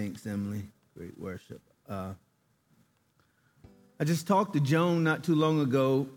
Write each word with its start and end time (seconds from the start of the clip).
Thanks, 0.00 0.26
Emily. 0.26 0.62
Great 0.96 1.20
worship. 1.20 1.60
Uh, 1.86 2.14
I 4.00 4.04
just 4.04 4.26
talked 4.26 4.54
to 4.54 4.60
Joan 4.60 5.04
not 5.04 5.22
too 5.24 5.34
long 5.34 5.60
ago. 5.60 6.08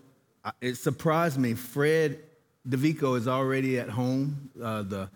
It 0.62 0.76
surprised 0.76 1.38
me. 1.38 1.54
Fred 1.54 2.18
DeVico 2.66 3.18
is 3.18 3.28
already 3.28 3.78
at 3.80 3.90
home. 3.90 4.52
Uh, 4.64 4.84
the 4.84 5.10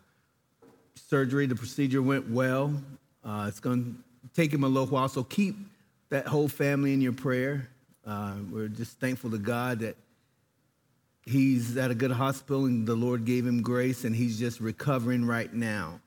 surgery, 0.96 1.46
the 1.46 1.56
procedure 1.56 2.02
went 2.02 2.30
well. 2.30 2.74
Uh, 3.24 3.46
it's 3.48 3.62
going 3.62 3.86
to 3.86 4.30
take 4.36 4.52
him 4.52 4.66
a 4.66 4.68
little 4.68 4.88
while, 4.88 5.08
so 5.08 5.24
keep 5.24 5.56
that 6.10 6.28
whole 6.28 6.50
family 6.50 6.92
in 6.92 7.00
your 7.00 7.14
prayer. 7.14 7.70
Uh, 8.06 8.34
we're 8.52 8.68
just 8.68 9.00
thankful 9.00 9.32
to 9.32 9.38
God 9.38 9.80
that 9.80 9.96
he's 11.24 11.78
at 11.78 11.90
a 11.90 11.96
good 11.96 12.12
hospital 12.12 12.66
and 12.66 12.86
the 12.86 12.96
Lord 12.96 13.24
gave 13.24 13.48
him 13.48 13.62
grace 13.62 14.04
and 14.04 14.14
he's 14.14 14.38
just 14.38 14.60
recovering 14.60 15.24
right 15.24 15.54
now. 15.54 16.02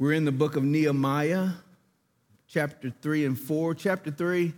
We're 0.00 0.12
in 0.12 0.24
the 0.24 0.30
book 0.30 0.54
of 0.54 0.62
Nehemiah, 0.62 1.48
chapter 2.46 2.94
3 3.02 3.24
and 3.24 3.36
4. 3.36 3.74
Chapter 3.74 4.12
3, 4.12 4.52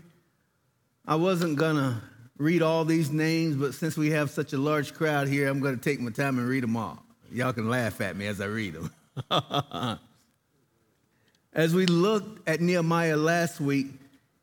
I 1.07 1.15
wasn't 1.15 1.57
going 1.57 1.77
to 1.77 1.97
read 2.37 2.61
all 2.61 2.85
these 2.85 3.11
names, 3.11 3.57
but 3.57 3.73
since 3.73 3.97
we 3.97 4.11
have 4.11 4.29
such 4.29 4.53
a 4.53 4.59
large 4.59 4.93
crowd 4.93 5.29
here, 5.29 5.49
I'm 5.49 5.61
going 5.61 5.79
to 5.79 5.81
take 5.81 5.99
my 5.99 6.11
time 6.11 6.39
and 6.39 6.47
read 6.47 6.63
them 6.63 6.77
all. 6.77 7.03
Y'all 7.33 7.55
can 7.55 7.71
laugh 7.71 8.03
at 8.03 8.17
me 8.17 8.27
as 8.27 8.43
I 8.43 8.45
read 8.45 8.75
them. 8.75 8.91
as 11.55 11.75
we 11.75 11.87
looked 11.87 12.47
at 12.47 12.61
Nehemiah 12.61 13.17
last 13.17 13.63
week, 13.63 13.87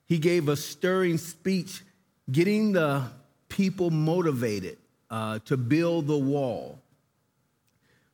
he 0.07 0.17
gave 0.17 0.49
a 0.49 0.55
stirring 0.55 1.19
speech, 1.19 1.83
getting 2.31 2.71
the 2.71 3.03
people 3.49 3.91
motivated 3.91 4.79
uh, 5.11 5.37
to 5.45 5.57
build 5.57 6.07
the 6.07 6.17
wall. 6.17 6.79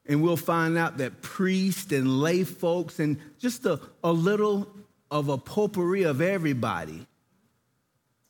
And 0.05 0.21
we'll 0.21 0.37
find 0.37 0.77
out 0.77 0.97
that 0.97 1.21
priests 1.21 1.91
and 1.91 2.19
lay 2.19 2.43
folks 2.43 2.99
and 2.99 3.17
just 3.39 3.65
a, 3.65 3.79
a 4.03 4.11
little 4.11 4.67
of 5.09 5.29
a 5.29 5.37
potpourri 5.37 6.03
of 6.03 6.21
everybody 6.21 7.05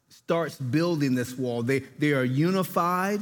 starts 0.09 0.58
building 0.58 1.16
this 1.16 1.38
wall. 1.38 1.64
They, 1.64 1.80
they 1.80 2.14
are 2.14 2.23
unified, 2.23 3.22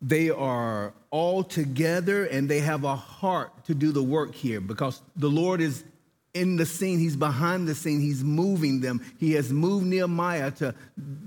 they 0.00 0.30
are 0.30 0.92
all 1.10 1.42
together, 1.42 2.24
and 2.24 2.48
they 2.48 2.60
have 2.60 2.84
a 2.84 2.96
heart 2.96 3.64
to 3.66 3.74
do 3.74 3.92
the 3.92 4.02
work 4.02 4.34
here 4.34 4.60
because 4.60 5.00
the 5.16 5.28
Lord 5.28 5.60
is 5.60 5.84
in 6.34 6.56
the 6.56 6.66
scene, 6.66 6.98
He's 6.98 7.16
behind 7.16 7.68
the 7.68 7.74
scene, 7.74 8.00
He's 8.00 8.24
moving 8.24 8.80
them. 8.80 9.04
He 9.18 9.32
has 9.32 9.52
moved 9.52 9.86
Nehemiah 9.86 10.50
to 10.52 10.74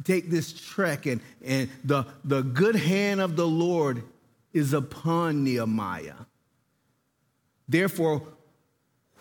take 0.04 0.30
this 0.30 0.52
trek, 0.52 1.06
and, 1.06 1.22
and 1.44 1.70
the, 1.84 2.06
the 2.24 2.42
good 2.42 2.76
hand 2.76 3.22
of 3.22 3.36
the 3.36 3.48
Lord 3.48 4.04
is 4.56 4.72
upon 4.72 5.44
Nehemiah. 5.44 6.16
Therefore, 7.68 8.24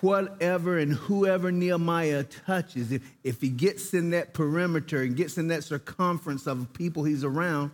whatever 0.01 0.79
and 0.79 0.93
whoever 0.93 1.51
Nehemiah 1.51 2.23
touches, 2.23 2.93
if, 2.93 3.03
if 3.25 3.41
he 3.41 3.49
gets 3.49 3.93
in 3.95 4.11
that 4.11 4.33
perimeter 4.33 5.03
and 5.03 5.17
gets 5.17 5.37
in 5.37 5.49
that 5.49 5.65
circumference 5.65 6.47
of 6.47 6.73
people 6.73 7.03
he's 7.03 7.25
around, 7.25 7.73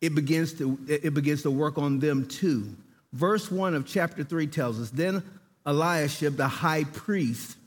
it 0.00 0.14
begins 0.14 0.54
to, 0.54 0.78
it 0.88 1.12
begins 1.12 1.42
to 1.42 1.50
work 1.50 1.76
on 1.76 1.98
them 1.98 2.26
too. 2.26 2.74
Verse 3.12 3.50
1 3.50 3.74
of 3.74 3.86
chapter 3.86 4.24
3 4.24 4.46
tells 4.46 4.80
us 4.80 4.88
Then 4.88 5.22
Eliashib, 5.66 6.36
the 6.36 6.48
high 6.48 6.84
priest, 6.84 7.58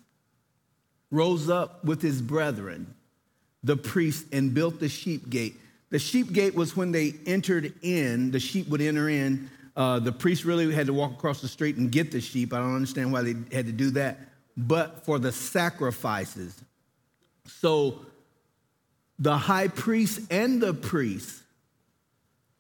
rose 1.12 1.52
up 1.52 1.86
with 1.86 2.02
his 2.02 2.24
brethren, 2.24 2.96
the 3.64 3.78
priests, 3.78 4.26
and 4.32 4.56
built 4.56 4.80
the 4.80 4.90
sheep 4.90 5.30
gate 5.30 5.56
the 5.90 6.00
sheep 6.00 6.34
gate 6.34 6.54
was 6.56 6.76
when 6.76 6.92
they 6.92 7.14
entered 7.26 7.74
in, 7.82 8.32
the 8.32 8.40
sheep 8.40 8.68
would 8.70 8.82
enter 8.82 9.10
in. 9.10 9.50
Uh, 9.76 10.00
the 10.00 10.12
priest 10.12 10.44
really 10.44 10.74
had 10.74 10.88
to 10.88 10.94
walk 10.94 11.12
across 11.12 11.42
the 11.42 11.48
street 11.48 11.78
and 11.78 11.92
get 11.92 12.12
the 12.12 12.20
sheep. 12.20 12.52
I 12.52 12.58
don't 12.58 12.76
understand 12.76 13.12
why 13.12 13.22
they 13.22 13.36
had 13.56 13.68
to 13.68 13.72
do 13.72 13.92
that, 13.92 14.20
but 14.58 15.06
for 15.06 15.20
the 15.20 15.32
sacrifices. 15.32 16.60
So 17.46 18.06
the 19.20 19.38
high 19.38 19.68
priest 19.68 20.22
and 20.32 20.62
the 20.62 20.74
priest, 20.74 21.42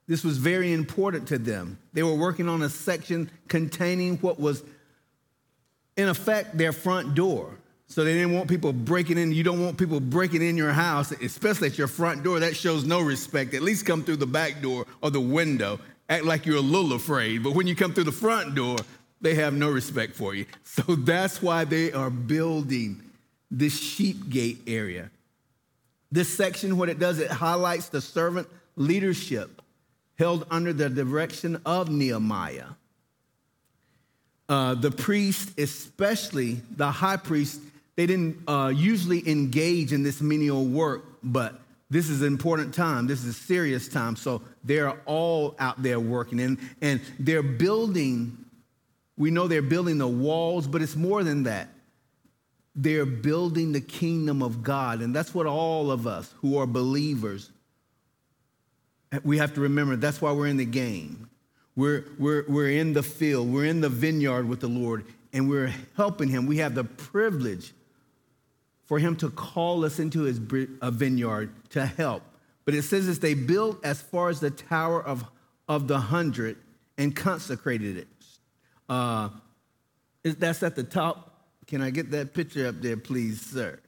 this 0.08 0.24
was 0.24 0.38
very 0.38 0.72
important 0.74 1.28
to 1.30 1.38
them. 1.38 1.80
They 1.94 2.04
were 2.04 2.16
working 2.16 2.48
on 2.48 2.62
a 2.62 2.70
section 2.70 3.30
containing 3.48 4.18
what 4.18 4.40
was, 4.40 4.64
in 5.98 6.08
effect, 6.08 6.58
their 6.58 6.72
front 6.72 7.16
door. 7.16 7.58
So 7.88 8.04
they 8.04 8.14
didn't 8.14 8.34
want 8.34 8.50
people 8.50 8.74
breaking 8.74 9.18
in. 9.18 9.32
You 9.32 9.44
don't 9.44 9.64
want 9.64 9.78
people 9.78 10.00
breaking 10.00 10.42
in 10.42 10.58
your 10.58 10.74
house, 10.74 11.12
especially 11.14 11.70
at 11.70 11.78
your 11.78 11.88
front 11.88 12.24
door. 12.24 12.40
That 12.40 12.56
shows 12.56 12.84
no 12.84 13.02
respect. 13.02 13.54
At 13.54 13.62
least 13.62 13.86
come 13.86 14.04
through 14.04 14.18
the 14.18 14.28
back 14.28 14.62
door 14.62 14.86
or 15.02 15.10
the 15.10 15.22
window. 15.22 15.80
Act 16.10 16.26
like 16.26 16.46
you're 16.46 16.58
a 16.58 16.62
little 16.62 16.94
afraid. 16.94 17.44
But 17.44 17.54
when 17.54 17.66
you 17.66 17.76
come 17.76 17.94
through 17.94 18.04
the 18.06 18.12
front 18.12 18.56
door, 18.56 18.78
they 19.22 19.36
have 19.36 19.54
no 19.54 19.70
respect 19.70 20.16
for 20.16 20.36
you. 20.36 20.46
So 20.64 20.96
that's 20.96 21.42
why 21.42 21.64
they 21.64 21.92
are 21.92 22.12
building 22.12 23.02
this 23.50 23.80
sheep 23.80 24.30
gate 24.30 24.60
area. 24.68 25.10
This 26.12 26.30
section, 26.30 26.78
what 26.78 26.88
it 26.88 27.00
does, 27.00 27.18
it 27.18 27.32
highlights 27.32 27.90
the 27.90 28.00
servant 28.00 28.48
leadership 28.76 29.62
held 30.20 30.46
under 30.52 30.72
the 30.72 30.88
direction 30.90 31.60
of 31.66 31.90
Nehemiah. 31.90 32.68
Uh, 34.48 34.76
the 34.76 34.92
priest, 34.92 35.60
especially 35.60 36.62
the 36.76 36.92
high 36.92 37.18
priest, 37.18 37.60
they 37.98 38.06
didn't 38.06 38.48
uh, 38.48 38.72
usually 38.74 39.28
engage 39.28 39.92
in 39.92 40.04
this 40.04 40.22
menial 40.22 40.66
work, 40.66 41.04
but 41.24 41.60
this 41.90 42.10
is 42.10 42.22
an 42.22 42.28
important 42.28 42.74
time. 42.74 43.08
This 43.08 43.24
is 43.24 43.36
a 43.36 43.40
serious 43.40 43.88
time. 43.88 44.16
So 44.16 44.44
they're 44.64 44.92
all 45.06 45.56
out 45.58 45.82
there 45.82 46.00
working. 46.00 46.40
And, 46.40 46.60
and 46.80 47.02
they're 47.18 47.42
building, 47.42 48.38
we 49.18 49.32
know 49.32 49.48
they're 49.48 49.64
building 49.64 49.98
the 49.98 50.08
walls, 50.08 50.68
but 50.68 50.84
it's 50.84 50.96
more 50.96 51.24
than 51.24 51.44
that. 51.44 51.70
They're 52.76 53.08
building 53.08 53.72
the 53.72 53.82
kingdom 53.82 54.44
of 54.44 54.62
God. 54.62 55.02
And 55.02 55.16
that's 55.16 55.34
what 55.34 55.48
all 55.48 55.90
of 55.90 56.06
us 56.06 56.32
who 56.42 56.60
are 56.60 56.68
believers, 56.68 57.50
we 59.24 59.40
have 59.40 59.56
to 59.56 59.62
remember 59.62 59.96
that's 59.96 60.22
why 60.22 60.32
we're 60.34 60.48
in 60.48 60.58
the 60.58 60.66
game. 60.66 61.32
We're, 61.76 62.06
we're, 62.20 62.46
we're 62.48 62.70
in 62.70 62.94
the 62.94 63.04
field, 63.04 63.52
we're 63.52 63.66
in 63.66 63.82
the 63.82 63.90
vineyard 63.90 64.48
with 64.48 64.60
the 64.60 64.68
Lord, 64.68 65.06
and 65.34 65.50
we're 65.50 65.74
helping 65.96 66.30
Him. 66.30 66.46
We 66.46 66.58
have 66.58 66.76
the 66.76 66.84
privilege 66.84 67.72
for 68.88 68.98
him 68.98 69.16
to 69.18 69.30
call 69.30 69.86
us 69.86 70.00
into 70.00 70.22
his 70.22 70.40
vineyard 70.40 71.52
to 71.70 71.86
help. 71.86 72.24
But 72.66 72.74
it 72.74 72.84
says 72.84 73.06
this 73.08 73.20
they 73.20 73.34
built 73.34 73.84
as 73.86 74.02
far 74.02 74.30
as 74.30 74.40
the 74.40 74.50
Tower 74.50 75.04
of, 75.04 75.26
of 75.68 75.88
the 75.88 76.00
Hundred 76.00 76.58
and 76.98 77.16
consecrated 77.16 77.98
it. 77.98 78.08
Uh, 78.90 79.30
that's 80.24 80.64
at 80.64 80.76
the 80.76 80.84
top. 80.84 81.46
Can 81.68 81.82
I 81.82 81.90
get 81.90 82.12
that 82.12 82.34
picture 82.34 82.68
up 82.68 82.82
there, 82.82 82.98
please, 82.98 83.42
sir? 83.42 83.80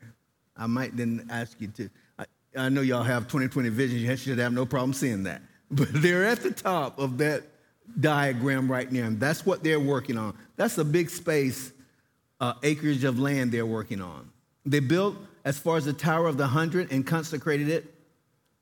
I 0.56 0.68
might 0.68 0.96
then 0.96 1.26
ask 1.30 1.60
you 1.60 1.68
to. 1.70 1.90
I, 2.18 2.26
I 2.56 2.70
know 2.70 2.82
y'all 2.82 3.04
have 3.04 3.24
2020 3.24 3.70
vision. 3.70 4.00
You 4.00 4.16
should 4.18 4.38
have 4.38 4.54
no 4.54 4.66
problem 4.66 4.94
seeing 4.94 5.24
that. 5.24 5.42
But 5.72 5.90
they're 5.94 6.26
at 6.26 6.42
the 6.42 6.50
top 6.50 6.98
of 6.98 7.20
that 7.20 7.44
diagram 8.00 8.72
right 8.72 8.92
now. 8.92 9.06
And 9.06 9.20
that's 9.20 9.46
what 9.46 9.64
they're 9.64 9.80
working 9.80 10.18
on. 10.18 10.36
That's 10.56 10.80
a 10.80 10.84
big 10.84 11.12
space, 11.12 11.72
uh, 12.40 12.54
acreage 12.64 13.04
of 13.04 13.20
land 13.20 13.52
they're 13.52 13.68
working 13.68 14.02
on. 14.02 14.32
They 14.66 14.80
built 14.80 15.18
as 15.46 15.58
far 15.58 15.78
as 15.78 15.86
the 15.86 15.94
Tower 15.94 16.28
of 16.28 16.38
the 16.38 16.48
Hundred 16.48 16.92
and 16.92 17.06
consecrated 17.06 17.70
it. 17.70 17.94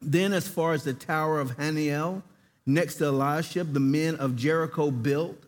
Then, 0.02 0.34
as 0.34 0.48
far 0.48 0.74
as 0.74 0.84
the 0.84 0.94
Tower 0.94 1.40
of 1.40 1.58
Haniel, 1.58 2.22
next 2.66 2.96
to 2.96 3.08
Eliashib, 3.08 3.74
the 3.74 3.80
men 3.80 4.16
of 4.16 4.36
Jericho 4.36 4.92
built. 4.92 5.44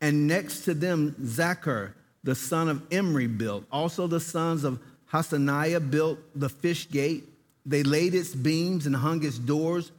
And 0.00 0.26
next 0.26 0.60
to 0.64 0.74
them, 0.74 1.14
Zaccur, 1.20 1.92
the 2.22 2.34
son 2.34 2.68
of 2.68 2.82
Imri, 2.90 3.26
built. 3.26 3.64
Also, 3.70 4.06
the 4.06 4.20
sons 4.20 4.64
of 4.64 4.80
Hassenaah 5.12 5.90
built 5.90 6.18
the 6.34 6.48
fish 6.48 6.88
gate. 6.88 7.24
They 7.66 7.82
laid 7.82 8.14
its 8.14 8.34
beams 8.34 8.86
and 8.86 8.96
hung 8.96 9.24
its 9.24 9.38
doors 9.38 9.92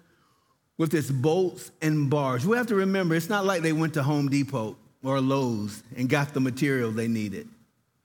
with 0.78 0.94
its 0.94 1.12
bolts 1.12 1.72
and 1.82 2.10
bars. 2.10 2.46
We 2.48 2.58
have 2.58 2.68
to 2.68 2.76
remember, 2.76 3.14
it's 3.14 3.30
not 3.30 3.46
like 3.46 3.62
they 3.62 3.74
went 3.74 3.94
to 3.96 4.04
Home 4.04 4.30
Depot 4.30 4.78
or 5.04 5.22
Lowe's 5.22 5.84
and 5.96 6.10
got 6.10 6.34
the 6.34 6.40
material 6.40 6.92
they 6.92 7.08
needed. 7.08 7.48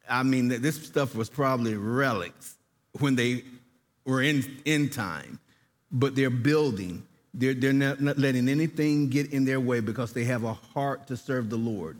I 0.08 0.22
mean, 0.22 0.48
this 0.48 0.84
stuff 0.84 1.14
was 1.14 1.28
probably 1.28 1.74
relics 1.74 2.54
when 2.98 3.16
they 3.16 3.44
were 4.04 4.22
in, 4.22 4.60
in 4.64 4.88
time, 4.88 5.38
but 5.90 6.14
they're 6.14 6.30
building. 6.30 7.06
They're, 7.34 7.54
they're 7.54 7.72
not, 7.72 8.00
not 8.00 8.18
letting 8.18 8.48
anything 8.48 9.08
get 9.10 9.32
in 9.32 9.44
their 9.44 9.60
way 9.60 9.80
because 9.80 10.12
they 10.12 10.24
have 10.24 10.44
a 10.44 10.54
heart 10.54 11.06
to 11.08 11.16
serve 11.16 11.50
the 11.50 11.56
Lord. 11.56 11.98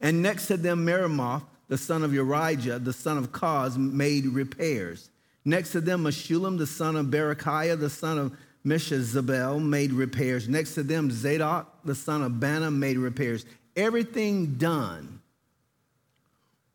And 0.00 0.22
next 0.22 0.48
to 0.48 0.56
them, 0.56 0.84
Meremoth, 0.84 1.44
the 1.68 1.78
son 1.78 2.02
of 2.02 2.10
Urijah, 2.10 2.84
the 2.84 2.92
son 2.92 3.18
of 3.18 3.32
Koz, 3.32 3.76
made 3.76 4.26
repairs. 4.26 5.10
Next 5.44 5.72
to 5.72 5.80
them, 5.80 6.04
Meshullam, 6.04 6.58
the 6.58 6.66
son 6.66 6.96
of 6.96 7.06
Berechiah, 7.06 7.78
the 7.78 7.90
son 7.90 8.18
of 8.18 8.36
Meshezabel, 8.64 9.64
made 9.64 9.92
repairs. 9.92 10.48
Next 10.48 10.74
to 10.74 10.82
them, 10.82 11.10
Zadok, 11.10 11.66
the 11.84 11.94
son 11.94 12.22
of 12.22 12.32
Baana, 12.32 12.72
made 12.72 12.98
repairs. 12.98 13.44
Everything 13.74 14.54
done 14.56 15.21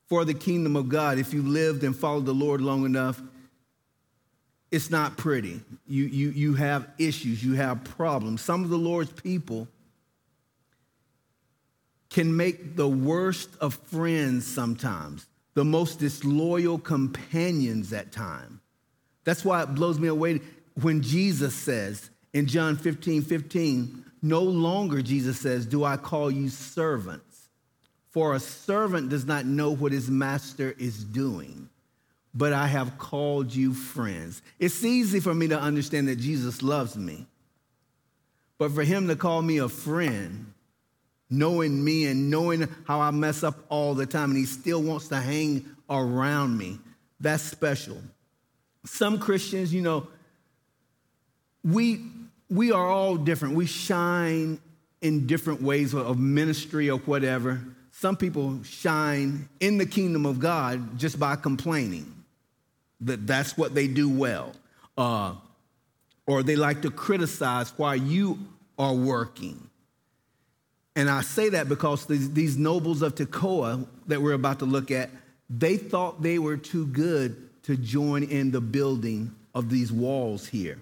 for 0.07 0.25
the 0.25 0.33
kingdom 0.33 0.75
of 0.75 0.89
God, 0.89 1.18
if 1.18 1.33
you 1.33 1.42
lived 1.42 1.83
and 1.83 1.95
followed 1.95 2.25
the 2.25 2.33
Lord 2.33 2.62
long 2.62 2.86
enough, 2.86 3.21
it's 4.71 4.89
not 4.89 5.18
pretty. 5.18 5.62
You, 5.86 6.06
you, 6.06 6.30
you 6.30 6.54
have 6.56 6.88
issues, 6.98 7.44
you 7.44 7.54
have 7.54 7.83
problems. 7.83 8.42
Some 8.42 8.63
of 8.63 8.69
the 8.69 8.77
Lord's 8.77 9.12
people 9.12 9.68
can 12.09 12.36
make 12.36 12.75
the 12.75 12.88
worst 12.88 13.50
of 13.59 13.75
friends 13.75 14.45
sometimes, 14.45 15.27
the 15.54 15.65
most 15.65 16.00
disloyal 16.00 16.77
companions 16.77 17.92
at 17.94 18.12
times. 18.12 18.60
That's 19.24 19.44
why 19.44 19.63
it 19.63 19.75
blows 19.75 20.00
me 20.00 20.07
away 20.07 20.39
when 20.81 21.01
Jesus 21.01 21.53
says 21.53 22.10
in 22.33 22.45
John 22.45 22.77
15 22.77 23.24
15, 23.24 24.06
no 24.21 24.42
longer, 24.42 25.01
Jesus 25.01 25.39
says, 25.39 25.65
do 25.65 25.83
I 25.83 25.98
call 25.98 26.31
you 26.31 26.50
servants. 26.50 27.26
For 28.18 28.34
a 28.34 28.40
servant 28.40 29.10
does 29.10 29.28
not 29.28 29.46
know 29.46 29.69
what 29.69 29.92
his 29.92 30.10
master 30.10 30.74
is 30.80 31.04
doing, 31.04 31.69
but 32.34 32.52
I 32.52 32.66
have 32.66 32.98
called 32.98 33.54
you 33.54 33.75
friends. 33.75 34.42
It's 34.58 34.84
easy 34.84 35.19
for 35.19 35.36
me 35.36 35.50
to 35.50 35.60
understand 35.60 36.08
that 36.08 36.16
Jesus 36.16 36.64
loves 36.64 36.98
me, 36.98 37.28
but 38.58 38.72
for 38.72 38.84
him 38.84 39.08
to 39.10 39.16
call 39.16 39.44
me 39.44 39.60
a 39.60 39.69
friend, 39.69 40.52
knowing 41.30 41.84
me 41.84 42.08
and 42.08 42.31
knowing 42.31 42.68
how 42.88 43.02
I 43.02 43.12
mess 43.12 43.44
up 43.44 43.54
all 43.69 43.94
the 43.94 44.08
time, 44.08 44.31
and 44.31 44.40
he 44.40 44.46
still 44.46 44.81
wants 44.81 45.10
to 45.10 45.18
hang 45.18 45.63
around 45.88 46.58
me, 46.58 46.80
that's 47.20 47.44
special. 47.44 48.02
Some 48.84 49.20
Christians, 49.20 49.72
you 49.72 49.81
know, 49.84 50.08
we 51.63 52.02
we 52.50 52.72
are 52.72 52.88
all 52.88 53.16
different. 53.16 53.54
We 53.54 53.68
shine 53.68 54.60
in 55.04 55.28
different 55.28 55.62
ways 55.62 55.94
of 55.94 56.18
ministry 56.18 56.90
or 56.90 56.98
whatever. 56.98 57.62
Some 58.00 58.16
people 58.16 58.62
shine 58.62 59.50
in 59.60 59.80
the 59.80 59.86
kingdom 59.88 60.28
of 60.28 60.38
God 60.40 61.00
just 61.00 61.20
by 61.20 61.36
complaining 61.36 62.14
that 63.02 63.26
that's 63.26 63.58
what 63.58 63.74
they 63.74 63.88
do 63.88 64.08
well. 64.08 64.52
Uh, 64.96 65.34
or 66.28 66.44
they 66.44 66.56
like 66.56 66.84
to 66.84 66.92
criticize 66.92 67.74
why 67.76 67.96
you 67.96 68.38
are 68.78 68.94
working. 68.94 69.68
And 70.96 71.10
I 71.10 71.22
say 71.22 71.50
that 71.50 71.70
because 71.70 72.06
these, 72.06 72.32
these 72.34 72.56
nobles 72.56 73.02
of 73.02 73.16
Tekoa 73.16 73.88
that 74.06 74.22
we're 74.22 74.34
about 74.34 74.60
to 74.60 74.66
look 74.66 74.92
at, 74.92 75.10
they 75.50 75.78
thought 75.78 76.22
they 76.22 76.38
were 76.38 76.58
too 76.58 76.86
good 76.86 77.50
to 77.64 77.76
join 77.76 78.22
in 78.22 78.52
the 78.52 78.62
building 78.62 79.34
of 79.56 79.72
these 79.72 79.92
walls 79.92 80.46
here. 80.46 80.78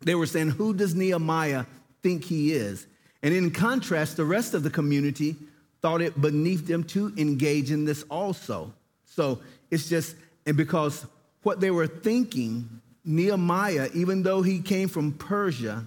They 0.00 0.14
were 0.14 0.26
saying, 0.26 0.50
Who 0.50 0.74
does 0.74 0.94
Nehemiah 0.94 1.64
think 2.02 2.22
he 2.22 2.52
is? 2.52 2.86
And 3.22 3.32
in 3.32 3.50
contrast, 3.50 4.18
the 4.18 4.26
rest 4.26 4.52
of 4.52 4.62
the 4.62 4.70
community 4.70 5.34
thought 5.80 6.02
it 6.02 6.20
beneath 6.20 6.66
them 6.66 6.84
to 6.84 7.12
engage 7.16 7.70
in 7.70 7.84
this 7.84 8.02
also. 8.04 8.72
So 9.06 9.40
it's 9.70 9.88
just, 9.88 10.16
and 10.46 10.56
because 10.56 11.06
what 11.42 11.60
they 11.60 11.70
were 11.70 11.86
thinking, 11.86 12.80
Nehemiah, 13.04 13.88
even 13.94 14.22
though 14.22 14.42
he 14.42 14.60
came 14.60 14.88
from 14.88 15.12
Persia, 15.12 15.86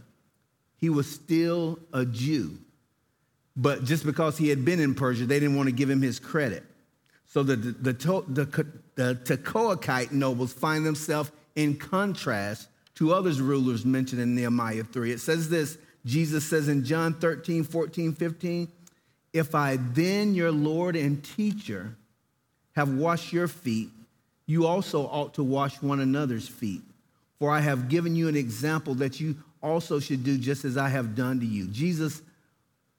he 0.77 0.89
was 0.89 1.09
still 1.09 1.79
a 1.93 2.05
Jew. 2.05 2.57
But 3.55 3.83
just 3.83 4.05
because 4.05 4.37
he 4.37 4.49
had 4.49 4.63
been 4.63 4.79
in 4.79 4.95
Persia, 4.95 5.25
they 5.25 5.39
didn't 5.39 5.55
want 5.55 5.67
to 5.67 5.73
give 5.73 5.89
him 5.89 6.01
his 6.01 6.19
credit. 6.19 6.63
So 7.27 7.43
the, 7.43 7.55
the, 7.55 7.71
the, 7.93 8.23
the, 8.27 8.67
the 8.95 9.15
Tekoakite 9.37 10.11
nobles 10.11 10.53
find 10.53 10.85
themselves 10.85 11.31
in 11.55 11.77
contrast 11.77 12.67
to 12.95 13.13
others 13.13 13.41
rulers 13.41 13.85
mentioned 13.85 14.21
in 14.21 14.35
Nehemiah 14.35 14.83
3. 14.83 15.11
It 15.11 15.19
says 15.19 15.49
this 15.49 15.77
Jesus 16.05 16.43
says 16.43 16.67
in 16.67 16.83
John 16.83 17.13
13, 17.13 17.63
14, 17.63 18.13
15, 18.13 18.71
If 19.33 19.55
I 19.55 19.77
then, 19.77 20.35
your 20.35 20.51
Lord 20.51 20.95
and 20.95 21.23
teacher, 21.23 21.95
have 22.75 22.93
washed 22.93 23.33
your 23.33 23.47
feet, 23.47 23.89
you 24.45 24.65
also 24.65 25.03
ought 25.07 25.33
to 25.35 25.43
wash 25.43 25.81
one 25.81 25.99
another's 25.99 26.47
feet. 26.47 26.81
For 27.39 27.49
I 27.51 27.59
have 27.59 27.89
given 27.89 28.15
you 28.15 28.27
an 28.27 28.35
example 28.35 28.95
that 28.95 29.19
you 29.19 29.35
also 29.61 29.99
should 29.99 30.23
do 30.23 30.37
just 30.37 30.65
as 30.65 30.77
I 30.77 30.89
have 30.89 31.15
done 31.15 31.39
to 31.39 31.45
you. 31.45 31.67
Jesus 31.67 32.21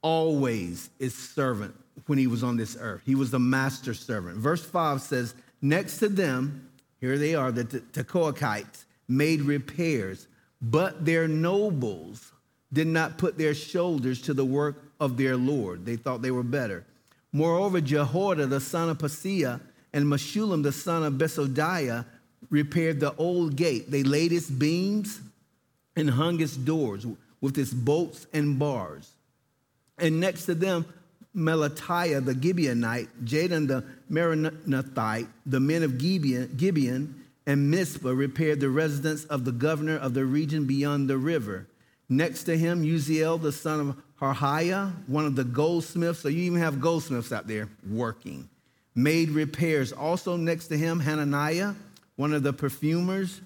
always 0.03 0.91
is 0.99 1.15
servant 1.15 1.75
when 2.07 2.19
he 2.19 2.27
was 2.27 2.43
on 2.43 2.57
this 2.57 2.77
earth. 2.81 3.03
He 3.05 3.15
was 3.15 3.31
the 3.31 3.39
master 3.39 3.95
servant. 3.95 4.37
Verse 4.39 4.65
5 4.65 5.01
says, 5.01 5.35
Next 5.61 5.99
to 5.99 6.09
them, 6.09 6.69
here 7.01 7.19
they 7.19 7.35
are, 7.35 7.53
the 7.53 7.65
Tekoakites, 7.65 8.85
made 9.09 9.43
repairs, 9.43 10.27
but 10.61 11.05
their 11.05 11.29
nobles 11.29 12.33
did 12.73 12.87
not 12.87 13.19
put 13.19 13.37
their 13.37 13.55
shoulders 13.55 14.23
to 14.23 14.35
the 14.35 14.45
work 14.45 14.92
of 15.03 15.17
their 15.17 15.37
Lord. 15.37 15.85
They 15.85 15.97
thought 15.97 16.23
they 16.23 16.31
were 16.31 16.45
better. 16.45 16.87
Moreover, 17.33 17.81
Jehoiada, 17.81 18.47
the 18.47 18.61
son 18.61 18.89
of 18.89 18.99
Paseah, 18.99 19.61
and 19.93 20.07
Meshullam, 20.07 20.63
the 20.63 20.71
son 20.71 21.03
of 21.03 21.15
Besodiah, 21.15 22.07
repaired 22.51 23.01
the 23.01 23.15
old 23.17 23.57
gate. 23.57 23.91
They 23.91 24.05
laid 24.05 24.33
its 24.33 24.49
beams 24.49 25.21
and 25.97 26.09
hung 26.09 26.41
its 26.41 26.57
doors 26.57 27.05
with 27.41 27.59
its 27.59 27.75
bolts 27.75 28.29
and 28.33 28.59
bars. 28.61 29.11
And 29.99 30.21
next 30.21 30.47
to 30.47 30.55
them, 30.55 30.87
Melatiah 31.35 32.25
the 32.25 32.35
Gibeonite, 32.35 33.09
Jadon 33.25 33.67
the 33.67 33.85
Meronothite, 34.11 35.27
the 35.45 35.61
men 35.61 35.83
of 35.83 35.99
Gibeon, 35.99 36.55
Gibeon 36.57 37.25
and 37.45 37.71
Mizpah 37.71 38.11
repaired 38.11 38.61
the 38.61 38.69
residence 38.69 39.25
of 39.25 39.45
the 39.45 39.53
governor 39.53 39.97
of 39.97 40.15
the 40.15 40.25
region 40.25 40.67
beyond 40.67 41.11
the 41.11 41.19
river. 41.19 41.67
Next 42.09 42.45
to 42.45 42.57
him, 42.57 42.85
Uziel 42.85 43.41
the 43.41 43.53
son 43.53 43.81
of 43.81 44.03
Harhaiah, 44.23 44.93
one 45.09 45.27
of 45.27 45.35
the 45.35 45.43
goldsmiths, 45.43 46.21
so 46.21 46.29
you 46.29 46.45
even 46.45 46.61
have 46.61 46.81
goldsmiths 46.81 47.33
out 47.33 47.49
there 47.49 47.69
working, 47.91 48.49
made 48.95 49.31
repairs. 49.31 49.91
Also 49.91 50.37
next 50.37 50.69
to 50.69 50.79
him, 50.79 51.01
Hananiah, 51.01 51.75
one 52.15 52.33
of 52.33 52.45
the 52.45 52.53
perfumers, 52.53 53.41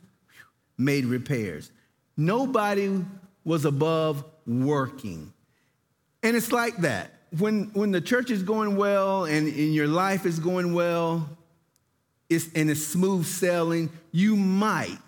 made 0.77 1.07
repairs. 1.07 1.71
Nobody 2.19 3.03
was 3.43 3.65
above 3.65 4.23
working. 4.47 5.33
And 6.23 6.37
it's 6.37 6.53
like 6.53 6.77
that. 6.79 7.11
When, 7.39 7.71
when 7.73 7.91
the 7.91 8.01
church 8.03 8.31
is 8.31 8.43
going 8.43 8.77
well 8.77 9.25
and, 9.25 9.49
and 9.49 9.75
your 9.75 9.89
life 9.89 10.27
is 10.27 10.39
going 10.39 10.75
well, 10.75 11.27
it's, 12.29 12.53
and 12.55 12.69
it's 12.71 12.85
smooth 12.85 13.25
sailing, 13.25 13.89
you 14.13 14.37
might 14.37 14.99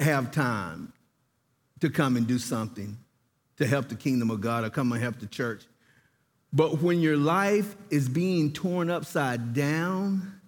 have 0.00 0.32
time 0.32 0.92
to 1.80 1.90
come 1.90 2.16
and 2.16 2.26
do 2.26 2.40
something 2.40 2.98
to 3.58 3.66
help 3.66 3.88
the 3.88 3.94
kingdom 3.94 4.30
of 4.30 4.40
God 4.40 4.64
or 4.64 4.70
come 4.70 4.92
and 4.92 5.02
help 5.02 5.18
the 5.18 5.26
church. 5.26 5.64
But 6.52 6.80
when 6.80 7.00
your 7.00 7.16
life 7.16 7.76
is 7.90 8.08
being 8.08 8.52
torn 8.52 8.90
upside 8.90 9.54
down 9.54 10.40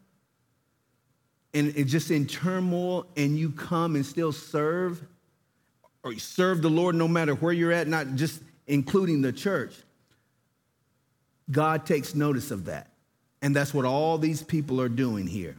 and 1.55 1.73
it's 1.77 1.91
just 1.91 2.11
in 2.11 2.27
turmoil 2.27 3.07
and 3.17 3.39
you 3.39 3.51
come 3.51 3.95
and 3.95 4.05
still 4.05 4.33
serve, 4.33 5.03
or 6.03 6.13
you 6.13 6.19
serve 6.19 6.63
the 6.63 6.71
Lord 6.71 6.95
no 6.95 7.09
matter 7.09 7.35
where 7.35 7.53
you're 7.53 7.73
at, 7.73 7.89
not 7.89 8.15
just 8.15 8.41
including 8.67 9.23
the 9.23 9.33
church, 9.33 9.75
God 11.51 11.87
takes 11.87 12.15
notice 12.15 12.51
of 12.51 12.67
that. 12.67 12.93
And 13.43 13.55
that's 13.55 13.73
what 13.73 13.85
all 13.85 14.19
these 14.19 14.43
people 14.43 14.81
are 14.81 14.89
doing 14.89 15.27
here. 15.27 15.57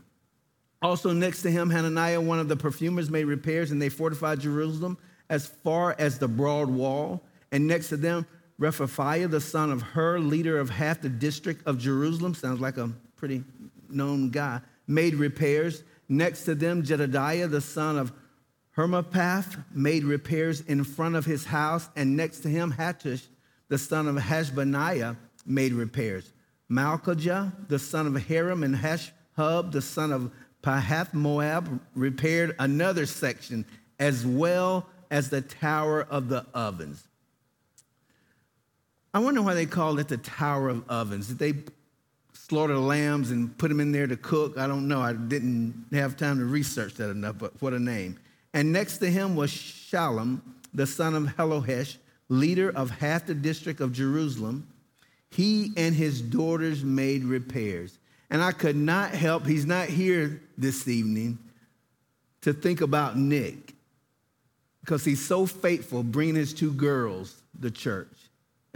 Also, 0.81 1.11
next 1.11 1.41
to 1.41 1.51
him, 1.51 1.69
Hananiah, 1.69 2.21
one 2.21 2.39
of 2.39 2.47
the 2.47 2.55
perfumers, 2.55 3.09
made 3.09 3.25
repairs 3.25 3.71
and 3.71 3.81
they 3.81 3.89
fortified 3.89 4.39
Jerusalem 4.39 4.97
as 5.29 5.45
far 5.47 5.95
as 5.99 6.19
the 6.19 6.27
broad 6.27 6.69
wall. 6.69 7.21
And 7.51 7.67
next 7.67 7.89
to 7.89 7.97
them, 7.97 8.25
Rephaiah, 8.59 9.29
the 9.29 9.41
son 9.41 9.71
of 9.71 9.81
Hur, 9.81 10.19
leader 10.19 10.59
of 10.59 10.69
half 10.69 11.01
the 11.01 11.09
district 11.09 11.65
of 11.65 11.77
Jerusalem, 11.79 12.35
sounds 12.35 12.59
like 12.59 12.77
a 12.77 12.91
pretty 13.15 13.43
known 13.89 14.29
guy, 14.29 14.61
made 14.87 15.15
repairs. 15.15 15.83
Next 16.09 16.43
to 16.45 16.55
them, 16.55 16.83
Jedediah, 16.83 17.47
the 17.47 17.61
son 17.61 17.97
of 17.97 18.11
Harumaph, 18.75 19.63
made 19.73 20.03
repairs 20.03 20.61
in 20.61 20.83
front 20.83 21.15
of 21.15 21.25
his 21.25 21.45
house. 21.45 21.89
And 21.95 22.17
next 22.17 22.39
to 22.39 22.49
him, 22.49 22.73
Hattush, 22.73 23.25
the 23.69 23.77
son 23.77 24.07
of 24.07 24.15
Hashabniah, 24.15 25.15
made 25.45 25.73
repairs. 25.73 26.31
Malchijah, 26.69 27.67
the 27.67 27.79
son 27.79 28.07
of 28.07 28.15
Harim, 28.27 28.63
and 28.63 28.75
Hashub, 28.75 29.71
the 29.71 29.81
son 29.81 30.11
of 30.11 30.31
Pahath 30.61 31.13
Moab 31.13 31.79
repaired 31.95 32.55
another 32.59 33.05
section 33.05 33.65
as 33.99 34.25
well 34.25 34.87
as 35.09 35.29
the 35.29 35.41
Tower 35.41 36.03
of 36.03 36.29
the 36.29 36.45
Ovens. 36.53 37.08
I 39.13 39.19
wonder 39.19 39.41
why 39.41 39.53
they 39.53 39.65
called 39.65 39.99
it 39.99 40.07
the 40.07 40.17
Tower 40.17 40.69
of 40.69 40.87
Ovens. 40.89 41.27
Did 41.27 41.39
they 41.39 41.53
slaughter 42.33 42.77
lambs 42.77 43.31
and 43.31 43.57
put 43.57 43.69
them 43.69 43.79
in 43.79 43.91
there 43.91 44.07
to 44.07 44.17
cook? 44.17 44.57
I 44.57 44.67
don't 44.67 44.87
know. 44.87 45.01
I 45.01 45.13
didn't 45.13 45.85
have 45.91 46.15
time 46.15 46.37
to 46.39 46.45
research 46.45 46.95
that 46.95 47.09
enough, 47.09 47.37
but 47.39 47.59
what 47.61 47.73
a 47.73 47.79
name. 47.79 48.19
And 48.53 48.71
next 48.71 48.97
to 48.99 49.09
him 49.09 49.35
was 49.35 49.51
Shallum, 49.51 50.41
the 50.73 50.85
son 50.85 51.15
of 51.15 51.23
Hallohesh, 51.23 51.97
leader 52.29 52.69
of 52.69 52.91
half 52.91 53.25
the 53.25 53.33
district 53.33 53.81
of 53.81 53.93
Jerusalem. 53.93 54.67
He 55.31 55.71
and 55.77 55.95
his 55.95 56.21
daughters 56.21 56.83
made 56.83 57.23
repairs. 57.23 57.97
And 58.29 58.43
I 58.43 58.51
could 58.51 58.75
not 58.75 59.11
help, 59.11 59.45
he's 59.45 59.65
not 59.65 59.87
here 59.87 60.41
this 60.57 60.87
evening, 60.87 61.39
to 62.41 62.53
think 62.53 62.81
about 62.81 63.17
Nick 63.17 63.73
because 64.81 65.03
he's 65.03 65.23
so 65.23 65.45
faithful 65.45 66.03
bringing 66.03 66.35
his 66.35 66.53
two 66.53 66.71
girls 66.71 67.41
to 67.61 67.69
church. 67.69 68.07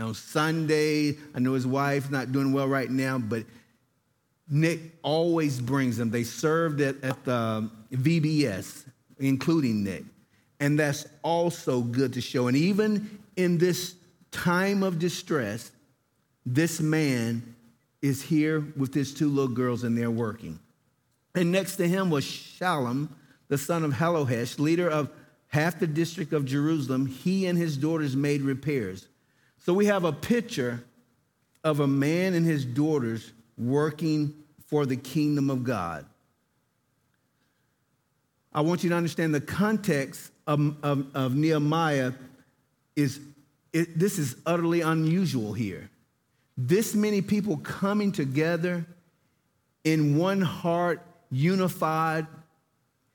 On 0.04 0.14
Sunday, 0.14 1.18
I 1.34 1.40
know 1.40 1.54
his 1.54 1.66
wife's 1.66 2.10
not 2.10 2.32
doing 2.32 2.54
well 2.54 2.68
right 2.68 2.90
now, 2.90 3.18
but 3.18 3.46
Nick 4.50 4.80
always 5.02 5.60
brings 5.60 5.98
them. 5.98 6.12
They 6.12 6.24
served 6.24 6.82
at, 6.82 7.04
at 7.04 7.24
the 7.24 7.36
um, 7.36 7.72
VBS, 7.92 8.84
including 9.20 9.84
Nick. 9.84 10.04
And 10.60 10.80
that's 10.80 11.06
also 11.24 11.82
good 11.82 12.14
to 12.14 12.22
show. 12.22 12.48
And 12.48 12.56
even 12.56 13.20
in 13.36 13.58
this 13.58 13.96
time 14.32 14.84
of 14.84 15.00
distress, 15.00 15.72
this 16.46 16.80
man 16.80 17.56
is 18.02 18.22
here 18.22 18.64
with 18.78 18.94
his 18.94 19.14
two 19.14 19.30
little 19.30 19.54
girls 19.54 19.84
and 19.84 19.98
they're 19.98 20.12
working. 20.12 20.60
And 21.36 21.52
next 21.52 21.78
to 21.78 21.88
him 21.88 22.10
was 22.10 22.26
Shallum, 22.26 23.10
the 23.48 23.58
son 23.58 23.84
of 23.84 23.94
Hallohesh, 23.94 24.60
leader 24.60 24.90
of 24.90 25.10
half 25.48 25.80
the 25.80 25.88
district 25.88 26.34
of 26.34 26.46
Jerusalem. 26.46 27.06
He 27.06 27.46
and 27.46 27.58
his 27.58 27.78
daughters 27.78 28.16
made 28.16 28.42
repairs. 28.42 29.08
So 29.64 29.74
we 29.74 29.86
have 29.86 30.04
a 30.04 30.12
picture 30.12 30.84
of 31.64 31.80
a 31.80 31.88
man 31.88 32.34
and 32.34 32.46
his 32.46 32.66
daughters 32.66 33.32
working 33.58 34.34
for 34.68 34.86
the 34.86 34.98
kingdom 34.98 35.50
of 35.50 35.64
God. 35.64 36.06
I 38.54 38.60
want 38.60 38.84
you 38.84 38.90
to 38.90 38.96
understand 38.96 39.34
the 39.34 39.42
context 39.42 40.32
of, 40.46 40.76
of, 40.84 41.16
of 41.16 41.36
Nehemiah 41.36 42.12
is 42.98 43.22
it, 43.72 43.98
this 43.98 44.20
is 44.20 44.36
utterly 44.46 44.82
unusual 44.82 45.54
here. 45.54 45.90
This 46.58 46.94
many 46.94 47.22
people 47.22 47.58
coming 47.58 48.12
together 48.12 48.86
in 49.86 50.18
one 50.18 50.42
heart, 50.42 51.02
unified. 51.32 52.28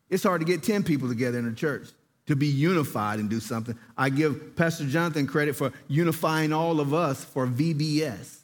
It's 0.08 0.24
hard 0.24 0.40
to 0.40 0.46
get 0.46 0.62
10 0.62 0.82
people 0.82 1.08
together 1.08 1.38
in 1.38 1.46
a 1.46 1.54
church 1.54 1.90
to 2.28 2.36
be 2.36 2.46
unified 2.46 3.18
and 3.18 3.28
do 3.28 3.40
something. 3.40 3.76
I 3.96 4.10
give 4.10 4.54
Pastor 4.54 4.86
Jonathan 4.86 5.26
credit 5.26 5.56
for 5.56 5.72
unifying 5.88 6.52
all 6.52 6.78
of 6.78 6.92
us 6.92 7.24
for 7.24 7.46
VBS. 7.46 8.40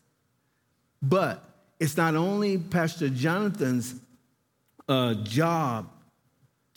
But 1.03 1.45
it's 1.79 1.97
not 1.97 2.17
only 2.17 2.57
Pastor 2.57 3.11
Jonathan's 3.11 3.95
uh, 4.89 5.15
job 5.23 5.91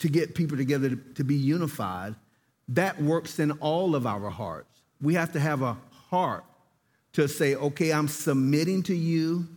to 0.00 0.08
get 0.08 0.34
people 0.34 0.58
together 0.58 0.90
to, 0.90 0.96
to 1.14 1.24
be 1.24 1.34
unified, 1.34 2.14
that 2.68 3.00
works 3.00 3.38
in 3.38 3.52
all 3.52 3.94
of 3.94 4.06
our 4.06 4.28
hearts. 4.28 4.82
We 5.00 5.14
have 5.14 5.32
to 5.32 5.40
have 5.40 5.62
a 5.62 5.78
heart 6.10 6.44
to 7.14 7.26
say, 7.26 7.54
okay, 7.54 7.90
I'm 7.90 8.08
submitting 8.08 8.82
to 8.84 8.94
you. 8.94 9.48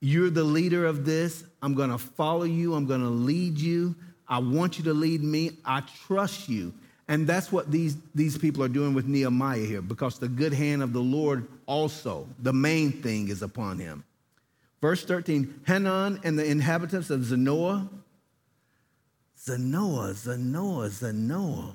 You're 0.00 0.30
the 0.30 0.42
leader 0.42 0.86
of 0.86 1.04
this. 1.04 1.44
I'm 1.60 1.74
going 1.74 1.90
to 1.90 1.98
follow 1.98 2.44
you. 2.44 2.72
I'm 2.72 2.86
going 2.86 3.02
to 3.02 3.10
lead 3.10 3.58
you. 3.58 3.94
I 4.32 4.38
want 4.38 4.78
you 4.78 4.84
to 4.84 4.94
lead 4.94 5.22
me. 5.22 5.58
I 5.62 5.82
trust 6.06 6.48
you. 6.48 6.72
And 7.06 7.26
that's 7.26 7.52
what 7.52 7.70
these, 7.70 7.98
these 8.14 8.38
people 8.38 8.64
are 8.64 8.68
doing 8.68 8.94
with 8.94 9.04
Nehemiah 9.04 9.58
here 9.58 9.82
because 9.82 10.18
the 10.18 10.26
good 10.26 10.54
hand 10.54 10.82
of 10.82 10.94
the 10.94 11.02
Lord 11.02 11.46
also, 11.66 12.26
the 12.38 12.54
main 12.54 12.92
thing, 12.92 13.28
is 13.28 13.42
upon 13.42 13.78
him. 13.78 14.04
Verse 14.80 15.04
13 15.04 15.60
Hanun 15.66 16.18
and 16.24 16.38
the 16.38 16.46
inhabitants 16.46 17.10
of 17.10 17.20
Zanoah. 17.20 17.86
Zanoah, 19.38 20.14
Zanoah, 20.14 20.88
Zanoah. 20.88 21.74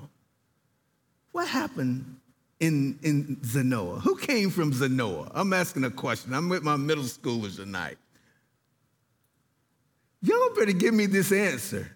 What 1.30 1.46
happened 1.46 2.16
in, 2.58 2.98
in 3.04 3.36
Zanoah? 3.36 4.00
Who 4.00 4.16
came 4.16 4.50
from 4.50 4.72
Zanoah? 4.72 5.30
I'm 5.32 5.52
asking 5.52 5.84
a 5.84 5.90
question. 5.92 6.34
I'm 6.34 6.48
with 6.48 6.64
my 6.64 6.74
middle 6.74 7.04
schoolers 7.04 7.54
tonight. 7.54 7.98
Y'all 10.22 10.56
better 10.56 10.72
give 10.72 10.92
me 10.92 11.06
this 11.06 11.30
answer. 11.30 11.94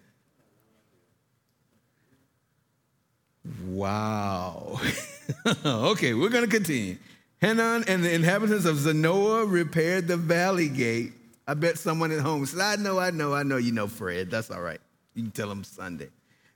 Wow. 3.65 4.79
okay, 5.65 6.13
we're 6.13 6.29
going 6.29 6.45
to 6.45 6.49
continue. 6.49 6.97
Hanun 7.41 7.83
and 7.87 8.03
the 8.03 8.13
inhabitants 8.13 8.65
of 8.65 8.77
Zanoah 8.77 9.51
repaired 9.51 10.07
the 10.07 10.17
valley 10.17 10.69
gate. 10.69 11.11
I 11.45 11.55
bet 11.55 11.77
someone 11.77 12.11
at 12.11 12.21
home 12.21 12.45
said, 12.45 12.61
I 12.61 12.75
know, 12.81 12.99
I 12.99 13.11
know, 13.11 13.33
I 13.33 13.43
know 13.43 13.57
you 13.57 13.73
know 13.73 13.87
Fred. 13.87 14.31
That's 14.31 14.49
all 14.49 14.61
right. 14.61 14.79
You 15.13 15.23
can 15.23 15.31
tell 15.31 15.51
him 15.51 15.63
Sunday. 15.63 16.09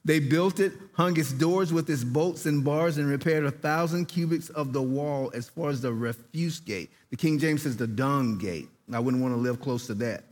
They 0.06 0.22
built 0.22 0.62
it, 0.62 0.72
hung 0.94 1.20
its 1.20 1.34
doors 1.34 1.74
with 1.74 1.90
its 1.90 2.06
bolts 2.06 2.46
and 2.46 2.64
bars, 2.64 2.98
and 2.98 3.10
repaired 3.10 3.44
a 3.44 3.52
thousand 3.52 4.06
cubits 4.06 4.48
of 4.50 4.72
the 4.72 4.82
wall 4.82 5.30
as 5.34 5.50
far 5.50 5.70
as 5.70 5.82
the 5.82 5.92
refuse 5.92 6.62
gate. 6.62 6.90
The 7.10 7.18
King 7.18 7.38
James 7.38 7.64
says 7.64 7.76
the 7.76 7.88
dung 7.88 8.38
gate. 8.38 8.70
I 8.94 9.00
wouldn't 9.00 9.22
want 9.22 9.34
to 9.34 9.38
live 9.38 9.60
close 9.60 9.88
to 9.88 9.94
that. 9.96 10.24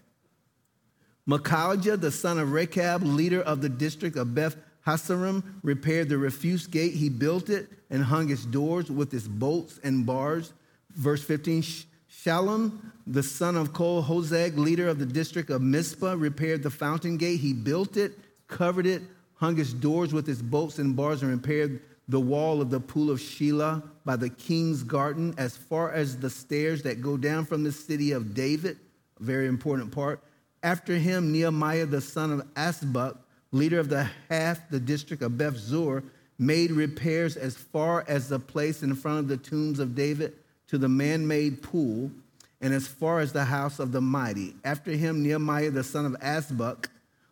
Malchijah, 1.27 1.99
the 1.99 2.11
son 2.11 2.39
of 2.39 2.53
Rechab, 2.53 3.03
leader 3.03 3.41
of 3.41 3.59
the 3.59 3.67
district 3.67 4.15
of 4.15 4.33
Beth 4.33 4.55
Hasarim, 4.85 5.43
repaired 5.63 6.09
the 6.09 6.17
refuse 6.17 6.67
gate. 6.67 6.93
He 6.93 7.09
built 7.09 7.49
it 7.49 7.69
and 7.89 8.03
hung 8.03 8.29
its 8.29 8.45
doors 8.45 8.91
with 8.91 9.13
its 9.13 9.27
bolts 9.27 9.79
and 9.83 10.05
bars. 10.05 10.53
Verse 10.93 11.23
15 11.23 11.63
Shallum, 12.11 12.79
the 13.05 13.23
son 13.23 13.55
of 13.55 13.73
Kol 13.73 14.03
Hozeh, 14.03 14.55
leader 14.57 14.87
of 14.87 14.99
the 14.99 15.05
district 15.05 15.49
of 15.49 15.61
Mizpah, 15.61 16.15
repaired 16.17 16.63
the 16.63 16.69
fountain 16.69 17.17
gate. 17.17 17.39
He 17.39 17.53
built 17.53 17.97
it, 17.97 18.17
covered 18.47 18.85
it, 18.85 19.01
hung 19.35 19.59
its 19.59 19.73
doors 19.73 20.13
with 20.13 20.29
its 20.29 20.41
bolts 20.41 20.79
and 20.79 20.95
bars, 20.95 21.21
and 21.21 21.31
repaired 21.31 21.81
the 22.07 22.19
wall 22.19 22.61
of 22.61 22.69
the 22.69 22.79
pool 22.79 23.09
of 23.11 23.19
Shelah 23.19 23.83
by 24.05 24.15
the 24.15 24.29
king's 24.29 24.83
garden 24.83 25.33
as 25.37 25.57
far 25.57 25.91
as 25.91 26.17
the 26.17 26.29
stairs 26.29 26.83
that 26.83 27.01
go 27.01 27.17
down 27.17 27.45
from 27.45 27.63
the 27.63 27.71
city 27.71 28.11
of 28.11 28.33
David. 28.33 28.77
A 29.19 29.23
very 29.23 29.47
important 29.47 29.91
part. 29.91 30.21
After 30.63 30.95
him, 30.95 31.31
Nehemiah, 31.31 31.85
the 31.85 32.01
son 32.01 32.31
of 32.31 32.53
Azbuk, 32.53 33.17
leader 33.55 33.79
of 33.79 33.89
the 33.89 34.09
half 34.29 34.69
the 34.69 34.79
district 34.79 35.23
of 35.23 35.37
Beth 35.37 35.55
Zur, 35.55 36.03
made 36.37 36.71
repairs 36.71 37.37
as 37.37 37.55
far 37.55 38.03
as 38.07 38.27
the 38.27 38.39
place 38.39 38.83
in 38.83 38.93
front 38.95 39.19
of 39.19 39.27
the 39.29 39.37
tombs 39.37 39.79
of 39.79 39.95
David 39.95 40.33
to 40.67 40.77
the 40.77 40.89
man 40.89 41.25
made 41.25 41.61
pool, 41.61 42.11
and 42.59 42.73
as 42.73 42.87
far 42.87 43.19
as 43.19 43.31
the 43.31 43.45
house 43.45 43.79
of 43.79 43.91
the 43.91 44.01
mighty. 44.01 44.55
After 44.65 44.91
him, 44.91 45.23
Nehemiah, 45.23 45.71
the 45.71 45.83
son 45.83 46.05
of 46.05 46.13
Azbuk, 46.19 46.87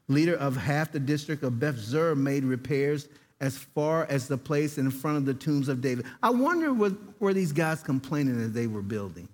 leader 0.08 0.36
of 0.36 0.56
half 0.56 0.92
the 0.92 1.00
district 1.00 1.44
of 1.44 1.60
Beth 1.60 1.78
Zur, 1.78 2.16
made 2.16 2.44
repairs 2.46 3.08
as 3.42 3.58
far 3.58 4.06
as 4.06 4.28
the 4.28 4.38
place 4.38 4.78
in 4.78 4.90
front 4.92 5.18
of 5.18 5.26
the 5.26 5.34
tombs 5.34 5.68
of 5.68 5.82
David. 5.82 6.06
I 6.22 6.30
wonder 6.30 6.74
what 6.74 6.94
were 7.20 7.34
these 7.34 7.52
guys 7.52 7.84
complaining 7.84 8.40
as 8.40 8.54
they 8.54 8.68
were 8.68 8.82
building? 8.82 9.28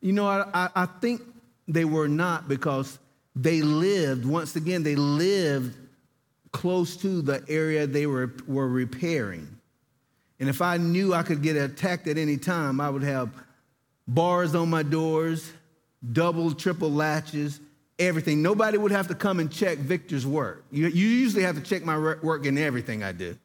You 0.00 0.12
know, 0.12 0.26
I, 0.26 0.70
I 0.74 0.86
think 0.86 1.20
they 1.68 1.84
were 1.84 2.08
not 2.08 2.48
because 2.48 2.98
they 3.34 3.62
lived, 3.62 4.24
once 4.26 4.56
again, 4.56 4.82
they 4.82 4.94
lived 4.96 5.76
close 6.52 6.96
to 6.98 7.22
the 7.22 7.42
area 7.48 7.86
they 7.86 8.06
were, 8.06 8.34
were 8.46 8.68
repairing. 8.68 9.48
And 10.38 10.48
if 10.48 10.60
I 10.60 10.76
knew 10.76 11.14
I 11.14 11.22
could 11.22 11.42
get 11.42 11.56
attacked 11.56 12.06
at 12.08 12.18
any 12.18 12.36
time, 12.36 12.80
I 12.80 12.90
would 12.90 13.02
have 13.02 13.30
bars 14.06 14.54
on 14.54 14.68
my 14.68 14.82
doors, 14.82 15.50
double, 16.12 16.52
triple 16.54 16.90
latches, 16.90 17.60
everything. 17.98 18.42
Nobody 18.42 18.76
would 18.76 18.90
have 18.90 19.08
to 19.08 19.14
come 19.14 19.40
and 19.40 19.50
check 19.50 19.78
Victor's 19.78 20.26
work. 20.26 20.64
You, 20.70 20.88
you 20.88 21.06
usually 21.06 21.44
have 21.44 21.56
to 21.56 21.62
check 21.62 21.84
my 21.84 21.96
work 21.96 22.44
in 22.44 22.58
everything 22.58 23.02
I 23.02 23.12
do, 23.12 23.38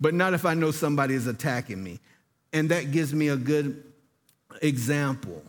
but 0.00 0.14
not 0.14 0.34
if 0.34 0.44
I 0.44 0.54
know 0.54 0.70
somebody 0.70 1.14
is 1.14 1.26
attacking 1.26 1.82
me. 1.82 2.00
And 2.52 2.70
that 2.70 2.90
gives 2.90 3.14
me 3.14 3.28
a 3.28 3.36
good 3.36 3.84
example. 4.60 5.42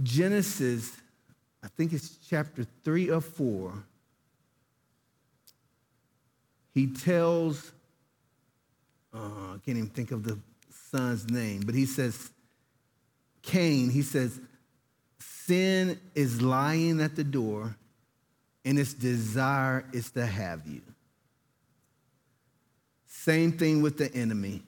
Genesis, 0.00 0.96
I 1.62 1.68
think 1.68 1.92
it's 1.92 2.16
chapter 2.28 2.64
three 2.84 3.10
or 3.10 3.20
four, 3.20 3.72
he 6.72 6.86
tells, 6.86 7.72
uh, 9.12 9.18
I 9.18 9.56
can't 9.64 9.76
even 9.78 9.88
think 9.88 10.10
of 10.10 10.22
the 10.22 10.38
son's 10.90 11.28
name, 11.28 11.62
but 11.66 11.74
he 11.74 11.84
says, 11.84 12.30
Cain, 13.42 13.90
he 13.90 14.02
says, 14.02 14.40
sin 15.18 16.00
is 16.14 16.40
lying 16.40 17.00
at 17.00 17.16
the 17.16 17.24
door 17.24 17.76
and 18.64 18.78
its 18.78 18.94
desire 18.94 19.84
is 19.92 20.10
to 20.12 20.24
have 20.24 20.66
you. 20.66 20.82
Same 23.06 23.52
thing 23.52 23.82
with 23.82 23.98
the 23.98 24.12
enemy. 24.14 24.62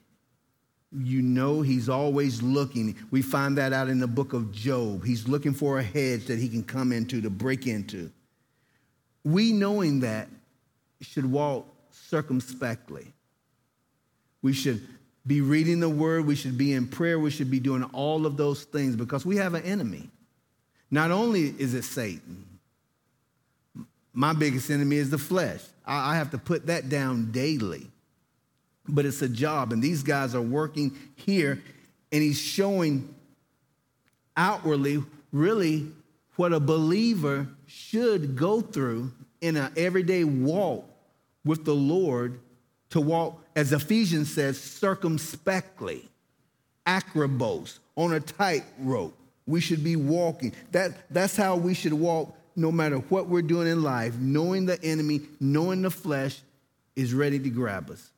You 0.97 1.21
know 1.21 1.61
he's 1.61 1.89
always 1.89 2.41
looking. 2.41 2.95
We 3.11 3.21
find 3.21 3.57
that 3.57 3.73
out 3.73 3.89
in 3.89 3.99
the 3.99 4.07
book 4.07 4.33
of 4.33 4.51
Job. 4.51 5.03
He's 5.05 5.27
looking 5.27 5.53
for 5.53 5.79
a 5.79 5.83
hedge 5.83 6.25
that 6.25 6.39
he 6.39 6.47
can 6.47 6.63
come 6.63 6.91
into 6.91 7.21
to 7.21 7.29
break 7.29 7.67
into. 7.67 8.11
We 9.23 9.51
knowing 9.51 10.01
that 10.01 10.29
should 11.01 11.29
walk 11.29 11.67
circumspectly. 11.91 13.13
We 14.41 14.53
should 14.53 14.87
be 15.27 15.41
reading 15.41 15.79
the 15.79 15.89
word, 15.89 16.25
we 16.25 16.35
should 16.35 16.57
be 16.57 16.73
in 16.73 16.87
prayer, 16.87 17.19
we 17.19 17.31
should 17.31 17.49
be 17.49 17.59
doing 17.59 17.83
all 17.93 18.25
of 18.25 18.37
those 18.37 18.63
things 18.63 18.95
because 18.95 19.25
we 19.25 19.37
have 19.37 19.55
an 19.55 19.63
enemy. 19.63 20.09
Not 20.91 21.11
only 21.11 21.53
is 21.57 21.73
it 21.73 21.83
Satan, 21.83 22.45
my 24.13 24.33
biggest 24.33 24.69
enemy 24.69 24.97
is 24.97 25.09
the 25.09 25.17
flesh. 25.17 25.61
I 25.85 26.15
have 26.15 26.31
to 26.31 26.37
put 26.37 26.67
that 26.67 26.89
down 26.89 27.31
daily. 27.31 27.87
But 28.87 29.05
it's 29.05 29.21
a 29.21 29.29
job, 29.29 29.73
and 29.73 29.81
these 29.81 30.03
guys 30.03 30.35
are 30.35 30.41
working 30.41 30.95
here, 31.15 31.61
and 32.11 32.21
he's 32.21 32.39
showing 32.39 33.13
outwardly 34.37 35.03
really 35.31 35.87
what 36.35 36.53
a 36.53 36.59
believer 36.59 37.47
should 37.65 38.35
go 38.35 38.61
through 38.61 39.11
in 39.41 39.55
an 39.57 39.71
everyday 39.77 40.23
walk 40.23 40.87
with 41.43 41.65
the 41.65 41.75
Lord 41.75 42.39
to 42.89 43.01
walk, 43.01 43.41
as 43.55 43.71
Ephesians 43.71 44.31
says, 44.33 44.59
circumspectly, 44.59 46.09
akribos, 46.85 47.79
on 47.95 48.13
a 48.13 48.19
tightrope. 48.19 49.17
We 49.47 49.61
should 49.61 49.83
be 49.83 49.95
walking. 49.95 50.53
That, 50.71 51.11
that's 51.11 51.35
how 51.35 51.55
we 51.55 51.73
should 51.73 51.93
walk 51.93 52.35
no 52.55 52.71
matter 52.71 52.97
what 52.97 53.27
we're 53.27 53.41
doing 53.41 53.67
in 53.67 53.83
life, 53.83 54.15
knowing 54.17 54.65
the 54.65 54.81
enemy, 54.83 55.21
knowing 55.39 55.81
the 55.81 55.91
flesh 55.91 56.41
is 56.95 57.13
ready 57.13 57.37
to 57.39 57.49
grab 57.49 57.91
us. 57.91 58.11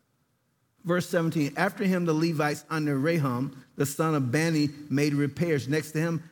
Verse 0.84 1.08
17 1.10 1.54
After 1.58 1.84
him, 1.84 2.06
the 2.06 2.14
Levites 2.14 2.64
under 2.70 2.98
Rahum, 2.98 3.64
the 3.76 3.86
son 3.86 4.16
of 4.16 4.32
Bani, 4.32 4.70
made 4.90 5.14
repairs. 5.14 5.68
Next 5.68 5.92
to 5.92 6.00
him, 6.00 6.24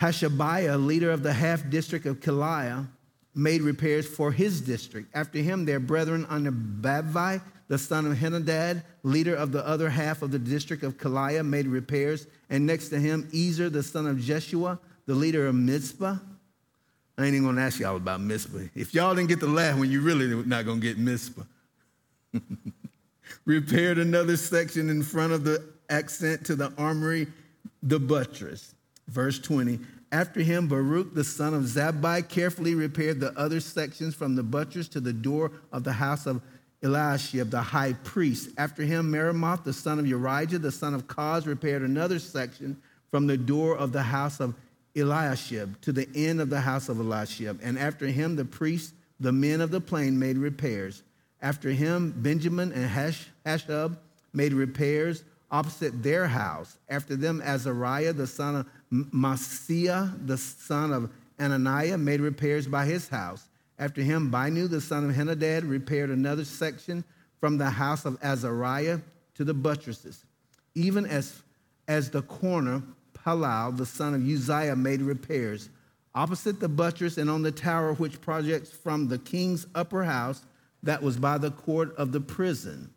Hashabiah, 0.00 0.84
leader 0.84 1.10
of 1.10 1.22
the 1.22 1.32
half 1.32 1.68
district 1.68 2.06
of 2.06 2.20
Keilah, 2.20 2.88
made 3.34 3.62
repairs 3.62 4.06
for 4.06 4.32
his 4.32 4.60
district. 4.60 5.14
After 5.14 5.38
him, 5.38 5.64
their 5.64 5.80
brethren 5.80 6.26
under 6.28 6.50
Bavai, 6.50 7.42
the 7.68 7.78
son 7.78 8.06
of 8.06 8.16
Henadad, 8.16 8.82
leader 9.02 9.34
of 9.34 9.52
the 9.52 9.64
other 9.66 9.90
half 9.90 10.22
of 10.22 10.30
the 10.30 10.38
district 10.38 10.82
of 10.82 10.96
Keilah, 10.96 11.46
made 11.46 11.66
repairs. 11.66 12.26
And 12.48 12.66
next 12.66 12.88
to 12.88 12.98
him, 12.98 13.28
Ezer, 13.34 13.70
the 13.70 13.82
son 13.82 14.06
of 14.06 14.18
Jeshua, 14.18 14.78
the 15.06 15.14
leader 15.14 15.46
of 15.46 15.54
Mizpah. 15.54 16.16
I 17.18 17.24
ain't 17.24 17.34
even 17.34 17.44
gonna 17.44 17.60
ask 17.60 17.78
y'all 17.78 17.96
about 17.96 18.22
Mizpah. 18.22 18.68
If 18.74 18.94
y'all 18.94 19.14
didn't 19.14 19.28
get 19.28 19.40
the 19.40 19.46
laugh 19.46 19.78
when 19.78 19.90
you 19.90 20.00
really 20.00 20.34
not 20.46 20.64
gonna 20.64 20.80
get 20.80 20.98
Mizpah. 20.98 21.42
repaired 23.44 23.98
another 23.98 24.36
section 24.36 24.88
in 24.90 25.02
front 25.02 25.32
of 25.32 25.44
the 25.44 25.64
accent 25.88 26.44
to 26.46 26.54
the 26.54 26.72
armory, 26.78 27.26
the 27.82 27.98
buttress. 27.98 28.74
Verse 29.08 29.38
20. 29.38 29.80
After 30.12 30.40
him, 30.40 30.66
Baruch 30.66 31.14
the 31.14 31.24
son 31.24 31.54
of 31.54 31.62
Zabbai 31.62 32.28
carefully 32.28 32.74
repaired 32.74 33.20
the 33.20 33.36
other 33.38 33.60
sections 33.60 34.14
from 34.14 34.34
the 34.34 34.42
buttress 34.42 34.88
to 34.88 35.00
the 35.00 35.12
door 35.12 35.52
of 35.72 35.84
the 35.84 35.92
house 35.92 36.26
of 36.26 36.42
Eliashib, 36.82 37.50
the 37.50 37.60
high 37.60 37.92
priest. 37.92 38.50
After 38.56 38.82
him, 38.82 39.10
Meremoth 39.10 39.64
the 39.64 39.72
son 39.72 39.98
of 39.98 40.06
Urijah, 40.06 40.60
the 40.60 40.72
son 40.72 40.94
of 40.94 41.06
Koz, 41.06 41.46
repaired 41.46 41.82
another 41.82 42.18
section 42.18 42.80
from 43.10 43.26
the 43.26 43.36
door 43.36 43.76
of 43.76 43.92
the 43.92 44.02
house 44.02 44.40
of 44.40 44.54
Eliashib 44.96 45.80
to 45.82 45.92
the 45.92 46.08
end 46.14 46.40
of 46.40 46.50
the 46.50 46.60
house 46.60 46.88
of 46.88 46.98
Eliashib. 46.98 47.60
And 47.62 47.78
after 47.78 48.06
him, 48.06 48.34
the 48.34 48.44
priests, 48.44 48.92
the 49.20 49.32
men 49.32 49.60
of 49.60 49.70
the 49.70 49.80
plain, 49.80 50.18
made 50.18 50.38
repairs. 50.38 51.02
After 51.42 51.70
him, 51.70 52.12
Benjamin 52.16 52.72
and 52.72 52.84
Hash, 52.84 53.28
Hashub 53.44 53.96
made 54.32 54.52
repairs 54.52 55.24
opposite 55.50 56.02
their 56.02 56.28
house. 56.28 56.78
After 56.88 57.16
them, 57.16 57.42
Azariah, 57.42 58.12
the 58.12 58.26
son 58.26 58.56
of 58.56 58.66
Maaseiah, 58.92 60.26
the 60.26 60.38
son 60.38 60.92
of 60.92 61.10
Ananiah, 61.38 61.98
made 61.98 62.20
repairs 62.20 62.66
by 62.66 62.84
his 62.84 63.08
house. 63.08 63.48
After 63.78 64.02
him, 64.02 64.30
Binnui, 64.30 64.68
the 64.68 64.80
son 64.80 65.08
of 65.08 65.16
Henadad, 65.16 65.68
repaired 65.68 66.10
another 66.10 66.44
section 66.44 67.02
from 67.40 67.58
the 67.58 67.70
house 67.70 68.04
of 68.04 68.18
Azariah 68.22 69.00
to 69.34 69.44
the 69.44 69.54
buttresses. 69.54 70.24
Even 70.74 71.06
as, 71.06 71.42
as 71.88 72.10
the 72.10 72.22
corner, 72.22 72.82
Palal, 73.14 73.72
the 73.72 73.86
son 73.86 74.14
of 74.14 74.26
Uzziah, 74.26 74.76
made 74.76 75.00
repairs. 75.00 75.70
Opposite 76.14 76.60
the 76.60 76.68
buttress 76.68 77.18
and 77.18 77.30
on 77.30 77.42
the 77.42 77.52
tower 77.52 77.94
which 77.94 78.20
projects 78.20 78.70
from 78.70 79.08
the 79.08 79.18
king's 79.18 79.66
upper 79.74 80.04
house, 80.04 80.44
that 80.82 81.02
was 81.02 81.16
by 81.16 81.38
the 81.38 81.50
court 81.50 81.94
of 81.96 82.12
the 82.12 82.20
prison. 82.20 82.90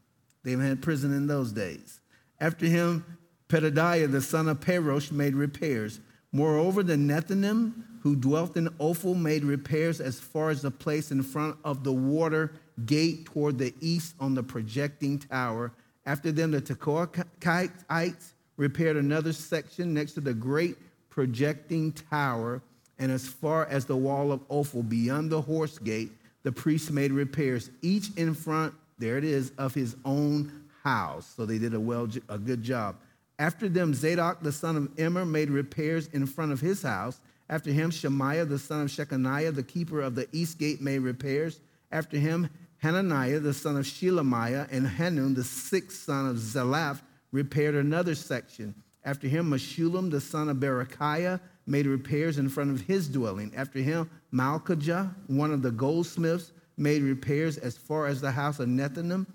They 0.43 0.51
had 0.51 0.81
prison 0.81 1.13
in 1.13 1.27
those 1.27 1.51
days. 1.51 1.99
After 2.39 2.65
him, 2.65 3.05
Pedadiah, 3.47 4.11
the 4.11 4.21
son 4.21 4.47
of 4.47 4.59
Parosh, 4.59 5.11
made 5.11 5.35
repairs. 5.35 5.99
Moreover, 6.31 6.83
the 6.83 6.95
Nethinim, 6.95 7.83
who 8.01 8.15
dwelt 8.15 8.57
in 8.57 8.67
Ophel, 8.79 9.15
made 9.15 9.43
repairs 9.43 10.01
as 10.01 10.19
far 10.19 10.49
as 10.49 10.61
the 10.61 10.71
place 10.71 11.11
in 11.11 11.23
front 11.23 11.55
of 11.63 11.83
the 11.83 11.93
water 11.93 12.51
gate 12.85 13.25
toward 13.25 13.57
the 13.57 13.73
east 13.79 14.15
on 14.19 14.33
the 14.33 14.43
projecting 14.43 15.19
tower. 15.19 15.71
After 16.05 16.31
them, 16.31 16.51
the 16.51 16.61
Tekoites 16.61 18.33
repaired 18.57 18.97
another 18.97 19.31
section 19.31 19.93
next 19.93 20.13
to 20.13 20.21
the 20.21 20.33
great 20.33 20.75
projecting 21.09 21.91
tower, 21.91 22.61
and 22.99 23.11
as 23.11 23.27
far 23.27 23.67
as 23.67 23.85
the 23.85 23.95
wall 23.95 24.31
of 24.31 24.41
Ophel, 24.49 24.83
beyond 24.83 25.31
the 25.31 25.41
horse 25.41 25.77
gate, 25.77 26.11
the 26.41 26.51
priests 26.51 26.89
made 26.89 27.11
repairs, 27.11 27.69
each 27.81 28.09
in 28.17 28.33
front, 28.33 28.73
there 28.97 29.17
it 29.17 29.23
is, 29.23 29.51
of 29.57 29.73
his 29.73 29.95
own 30.05 30.51
house. 30.83 31.33
So 31.35 31.45
they 31.45 31.57
did 31.57 31.73
a 31.73 31.79
well, 31.79 32.07
a 32.29 32.37
good 32.37 32.63
job. 32.63 32.97
After 33.39 33.67
them, 33.67 33.93
Zadok 33.93 34.41
the 34.41 34.51
son 34.51 34.75
of 34.75 34.99
Immer 34.99 35.25
made 35.25 35.49
repairs 35.49 36.07
in 36.13 36.25
front 36.25 36.51
of 36.51 36.61
his 36.61 36.81
house. 36.81 37.19
After 37.49 37.71
him, 37.71 37.91
Shemaiah 37.91 38.45
the 38.45 38.59
son 38.59 38.81
of 38.81 38.87
Shechaniah, 38.89 39.53
the 39.53 39.63
keeper 39.63 40.01
of 40.01 40.15
the 40.15 40.27
east 40.31 40.59
gate, 40.59 40.81
made 40.81 40.99
repairs. 40.99 41.59
After 41.91 42.17
him, 42.17 42.49
Hananiah 42.77 43.39
the 43.39 43.53
son 43.53 43.77
of 43.77 43.85
Shelemiah 43.85 44.67
and 44.71 44.87
Hanun 44.87 45.33
the 45.33 45.43
sixth 45.43 46.03
son 46.03 46.27
of 46.27 46.37
Zalaph 46.37 47.01
repaired 47.31 47.75
another 47.75 48.15
section. 48.15 48.75
After 49.05 49.27
him, 49.27 49.49
Meshullam 49.49 50.11
the 50.11 50.21
son 50.21 50.49
of 50.49 50.57
Berechiah 50.57 51.39
made 51.65 51.85
repairs 51.85 52.37
in 52.37 52.49
front 52.49 52.71
of 52.71 52.81
his 52.81 53.07
dwelling. 53.07 53.53
After 53.55 53.79
him, 53.79 54.09
Malchijah, 54.33 55.13
one 55.27 55.51
of 55.51 55.61
the 55.61 55.71
goldsmiths, 55.71 56.51
made 56.77 57.01
repairs 57.01 57.57
as 57.57 57.77
far 57.77 58.07
as 58.07 58.21
the 58.21 58.31
house 58.31 58.59
of 58.59 58.67
Nethinim 58.67 59.25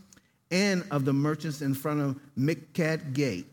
and 0.51 0.85
of 0.90 1.05
the 1.05 1.12
merchants 1.12 1.62
in 1.62 1.74
front 1.74 2.01
of 2.01 2.18
Miphkad 2.38 3.12
Gate, 3.12 3.46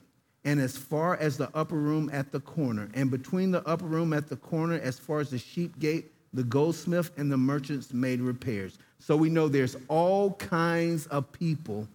and 0.45 0.59
as 0.59 0.77
far 0.77 1.17
as 1.17 1.37
the 1.37 1.49
upper 1.53 1.75
room 1.75 2.09
at 2.13 2.31
the 2.31 2.39
corner. 2.39 2.89
And 2.93 3.11
between 3.11 3.51
the 3.51 3.67
upper 3.67 3.85
room 3.85 4.13
at 4.13 4.29
the 4.29 4.37
corner, 4.37 4.79
as 4.79 4.97
far 4.97 5.19
as 5.19 5.29
the 5.29 5.37
sheep 5.37 5.77
gate, 5.79 6.11
the 6.33 6.43
goldsmith 6.43 7.11
and 7.17 7.31
the 7.31 7.37
merchants 7.37 7.93
made 7.93 8.21
repairs. 8.21 8.77
So 8.99 9.15
we 9.15 9.29
know 9.29 9.47
there's 9.47 9.75
all 9.87 10.33
kinds 10.33 11.07
of 11.07 11.31
people 11.31 11.87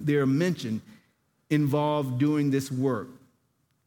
they're 0.00 0.26
mentioned 0.26 0.80
involved 1.50 2.18
doing 2.18 2.50
this 2.50 2.70
work. 2.70 3.08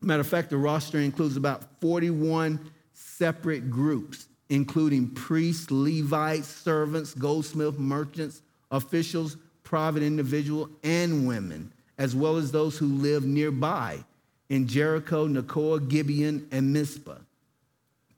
Matter 0.01 0.21
of 0.21 0.27
fact, 0.27 0.49
the 0.49 0.57
roster 0.57 0.99
includes 0.99 1.37
about 1.37 1.63
41 1.81 2.71
separate 2.93 3.69
groups, 3.69 4.27
including 4.49 5.09
priests, 5.09 5.71
Levites, 5.71 6.47
servants, 6.47 7.13
goldsmiths, 7.13 7.77
merchants, 7.79 8.41
officials, 8.71 9.37
private 9.63 10.03
individuals, 10.03 10.69
and 10.83 11.27
women, 11.27 11.71
as 11.97 12.15
well 12.15 12.37
as 12.37 12.51
those 12.51 12.77
who 12.77 12.87
live 12.87 13.25
nearby 13.25 14.03
in 14.49 14.67
Jericho, 14.67 15.27
Tekoa, 15.27 15.87
Gibeon, 15.87 16.47
and 16.51 16.71
Mizpah. 16.71 17.17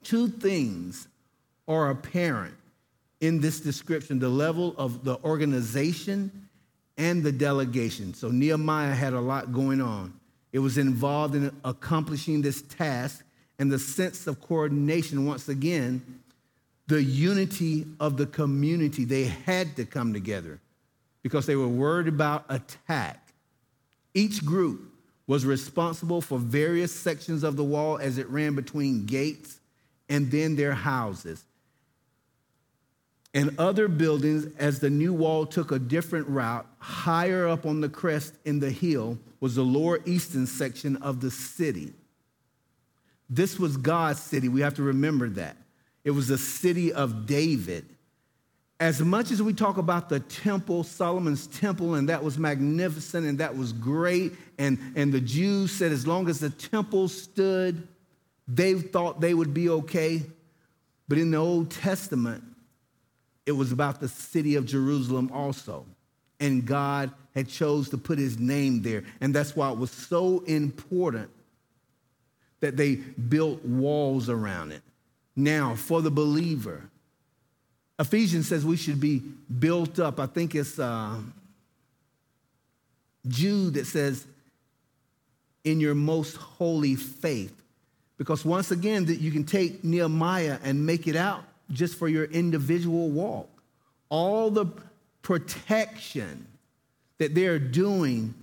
Two 0.02 0.28
things 0.28 1.08
are 1.66 1.90
apparent 1.90 2.54
in 3.20 3.40
this 3.40 3.60
description 3.60 4.18
the 4.18 4.28
level 4.28 4.74
of 4.78 5.04
the 5.04 5.18
organization 5.24 6.48
and 6.96 7.22
the 7.22 7.32
delegation. 7.32 8.14
So 8.14 8.28
Nehemiah 8.28 8.94
had 8.94 9.12
a 9.12 9.20
lot 9.20 9.52
going 9.52 9.80
on. 9.80 10.12
It 10.52 10.58
was 10.60 10.78
involved 10.78 11.34
in 11.34 11.54
accomplishing 11.64 12.42
this 12.42 12.62
task 12.62 13.24
and 13.58 13.70
the 13.70 13.78
sense 13.78 14.26
of 14.26 14.40
coordination, 14.40 15.26
once 15.26 15.48
again, 15.48 16.17
the 16.88 17.02
unity 17.02 17.86
of 18.00 18.16
the 18.16 18.26
community. 18.26 19.04
They 19.04 19.24
had 19.24 19.76
to 19.76 19.84
come 19.84 20.12
together 20.12 20.60
because 21.22 21.46
they 21.46 21.56
were 21.56 21.68
worried 21.68 22.08
about 22.08 22.44
attack. 22.48 23.32
Each 24.14 24.44
group 24.44 24.92
was 25.26 25.46
responsible 25.46 26.20
for 26.20 26.38
various 26.38 26.92
sections 26.92 27.44
of 27.44 27.56
the 27.56 27.64
wall 27.64 27.98
as 27.98 28.18
it 28.18 28.28
ran 28.28 28.54
between 28.54 29.06
gates 29.06 29.60
and 30.08 30.30
then 30.30 30.56
their 30.56 30.72
houses 30.72 31.44
and 33.34 33.54
other 33.58 33.88
buildings 33.88 34.46
as 34.58 34.80
the 34.80 34.90
new 34.90 35.12
wall 35.12 35.46
took 35.46 35.70
a 35.70 35.78
different 35.78 36.26
route. 36.28 36.66
Higher 36.78 37.46
up 37.46 37.66
on 37.66 37.80
the 37.80 37.88
crest 37.88 38.34
in 38.44 38.58
the 38.58 38.70
hill 38.70 39.18
was 39.40 39.54
the 39.54 39.62
lower 39.62 40.00
eastern 40.06 40.46
section 40.46 40.96
of 40.96 41.20
the 41.20 41.30
city. 41.30 41.92
This 43.28 43.58
was 43.58 43.76
God's 43.76 44.20
city. 44.20 44.48
We 44.48 44.62
have 44.62 44.74
to 44.74 44.82
remember 44.82 45.28
that. 45.30 45.56
It 46.08 46.12
was 46.12 46.28
the 46.28 46.38
city 46.38 46.90
of 46.90 47.26
David. 47.26 47.84
As 48.80 48.98
much 49.02 49.30
as 49.30 49.42
we 49.42 49.52
talk 49.52 49.76
about 49.76 50.08
the 50.08 50.20
temple, 50.20 50.82
Solomon's 50.82 51.46
temple, 51.48 51.96
and 51.96 52.08
that 52.08 52.24
was 52.24 52.38
magnificent 52.38 53.26
and 53.26 53.36
that 53.40 53.54
was 53.54 53.74
great, 53.74 54.32
and, 54.56 54.78
and 54.96 55.12
the 55.12 55.20
Jews 55.20 55.70
said 55.70 55.92
as 55.92 56.06
long 56.06 56.30
as 56.30 56.40
the 56.40 56.48
temple 56.48 57.08
stood, 57.08 57.86
they 58.46 58.72
thought 58.72 59.20
they 59.20 59.34
would 59.34 59.52
be 59.52 59.68
okay. 59.68 60.22
But 61.08 61.18
in 61.18 61.30
the 61.30 61.36
Old 61.36 61.70
Testament, 61.70 62.42
it 63.44 63.52
was 63.52 63.70
about 63.70 64.00
the 64.00 64.08
city 64.08 64.54
of 64.54 64.64
Jerusalem 64.64 65.30
also. 65.30 65.84
And 66.40 66.64
God 66.64 67.12
had 67.34 67.50
chose 67.50 67.90
to 67.90 67.98
put 67.98 68.18
his 68.18 68.38
name 68.38 68.80
there. 68.80 69.04
And 69.20 69.34
that's 69.34 69.54
why 69.54 69.70
it 69.70 69.76
was 69.76 69.90
so 69.90 70.38
important 70.46 71.28
that 72.60 72.78
they 72.78 72.94
built 72.94 73.62
walls 73.62 74.30
around 74.30 74.72
it. 74.72 74.80
Now, 75.38 75.76
for 75.76 76.02
the 76.02 76.10
believer, 76.10 76.82
Ephesians 77.96 78.48
says 78.48 78.64
we 78.64 78.76
should 78.76 78.98
be 78.98 79.22
built 79.60 80.00
up. 80.00 80.18
I 80.18 80.26
think 80.26 80.56
it's 80.56 80.80
uh, 80.80 81.20
Jude 83.28 83.74
that 83.74 83.86
says, 83.86 84.26
in 85.62 85.78
your 85.78 85.94
most 85.94 86.34
holy 86.34 86.96
faith. 86.96 87.54
Because 88.16 88.44
once 88.44 88.72
again, 88.72 89.04
that 89.04 89.20
you 89.20 89.30
can 89.30 89.44
take 89.44 89.84
Nehemiah 89.84 90.58
and 90.64 90.84
make 90.84 91.06
it 91.06 91.14
out 91.14 91.44
just 91.70 91.96
for 91.96 92.08
your 92.08 92.24
individual 92.24 93.08
walk. 93.08 93.48
All 94.08 94.50
the 94.50 94.66
protection 95.22 96.48
that 97.18 97.36
they're 97.36 97.60
doing 97.60 98.34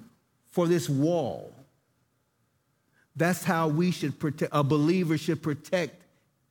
for 0.51 0.65
this 0.65 0.87
wall. 0.87 1.51
That's 3.17 3.43
how 3.43 3.67
we 3.67 3.91
should 3.91 4.17
protect, 4.17 4.53
a 4.55 4.63
believer 4.63 5.17
should 5.17 5.43
protect 5.43 6.03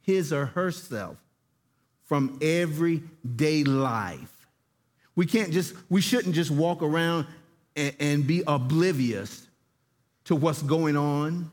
his 0.04 0.32
or 0.32 0.46
herself 0.46 1.16
from 2.04 2.38
everyday 2.42 3.64
life. 3.64 4.46
We 5.16 5.26
can't 5.26 5.52
just, 5.52 5.74
we 5.88 6.00
shouldn't 6.00 6.34
just 6.34 6.50
walk 6.50 6.82
around 6.82 7.26
and, 7.76 7.94
and 7.98 8.26
be 8.26 8.42
oblivious 8.46 9.46
to 10.24 10.36
what's 10.36 10.62
going 10.62 10.96
on, 10.96 11.50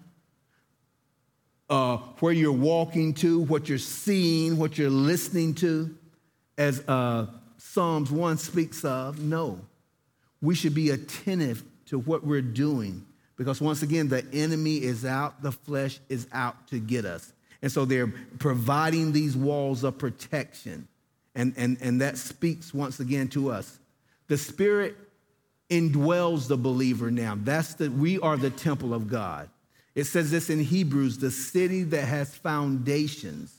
uh, 1.69 1.97
where 2.19 2.33
you're 2.33 2.51
walking 2.51 3.13
to, 3.15 3.41
what 3.41 3.69
you're 3.69 3.77
seeing, 3.77 4.57
what 4.57 4.77
you're 4.77 4.89
listening 4.89 5.53
to, 5.55 5.95
as 6.57 6.83
uh, 6.87 7.27
Psalms 7.57 8.11
1 8.11 8.37
speaks 8.37 8.83
of. 8.83 9.19
No. 9.19 9.59
We 10.41 10.55
should 10.55 10.73
be 10.73 10.89
attentive 10.89 11.63
to 11.87 11.99
what 11.99 12.25
we're 12.25 12.41
doing 12.41 13.05
because, 13.37 13.61
once 13.61 13.83
again, 13.83 14.07
the 14.07 14.25
enemy 14.33 14.77
is 14.77 15.05
out, 15.05 15.41
the 15.41 15.51
flesh 15.51 15.99
is 16.09 16.27
out 16.31 16.67
to 16.67 16.79
get 16.79 17.05
us. 17.05 17.31
And 17.61 17.71
so 17.71 17.85
they're 17.85 18.13
providing 18.39 19.11
these 19.11 19.35
walls 19.37 19.83
of 19.83 19.97
protection. 19.97 20.87
And, 21.35 21.53
and, 21.57 21.77
and 21.81 22.01
that 22.01 22.17
speaks 22.17 22.73
once 22.73 22.99
again 22.99 23.27
to 23.29 23.51
us. 23.51 23.79
The 24.27 24.37
Spirit 24.37 24.95
indwells 25.69 26.47
the 26.47 26.57
believer 26.57 27.11
now. 27.11 27.37
That's 27.37 27.75
the, 27.75 27.89
we 27.89 28.19
are 28.19 28.37
the 28.37 28.49
temple 28.49 28.93
of 28.93 29.07
God. 29.07 29.49
It 29.93 30.05
says 30.05 30.31
this 30.31 30.49
in 30.49 30.59
Hebrews 30.59 31.17
the 31.17 31.31
city 31.31 31.83
that 31.83 32.05
has 32.05 32.35
foundations, 32.35 33.53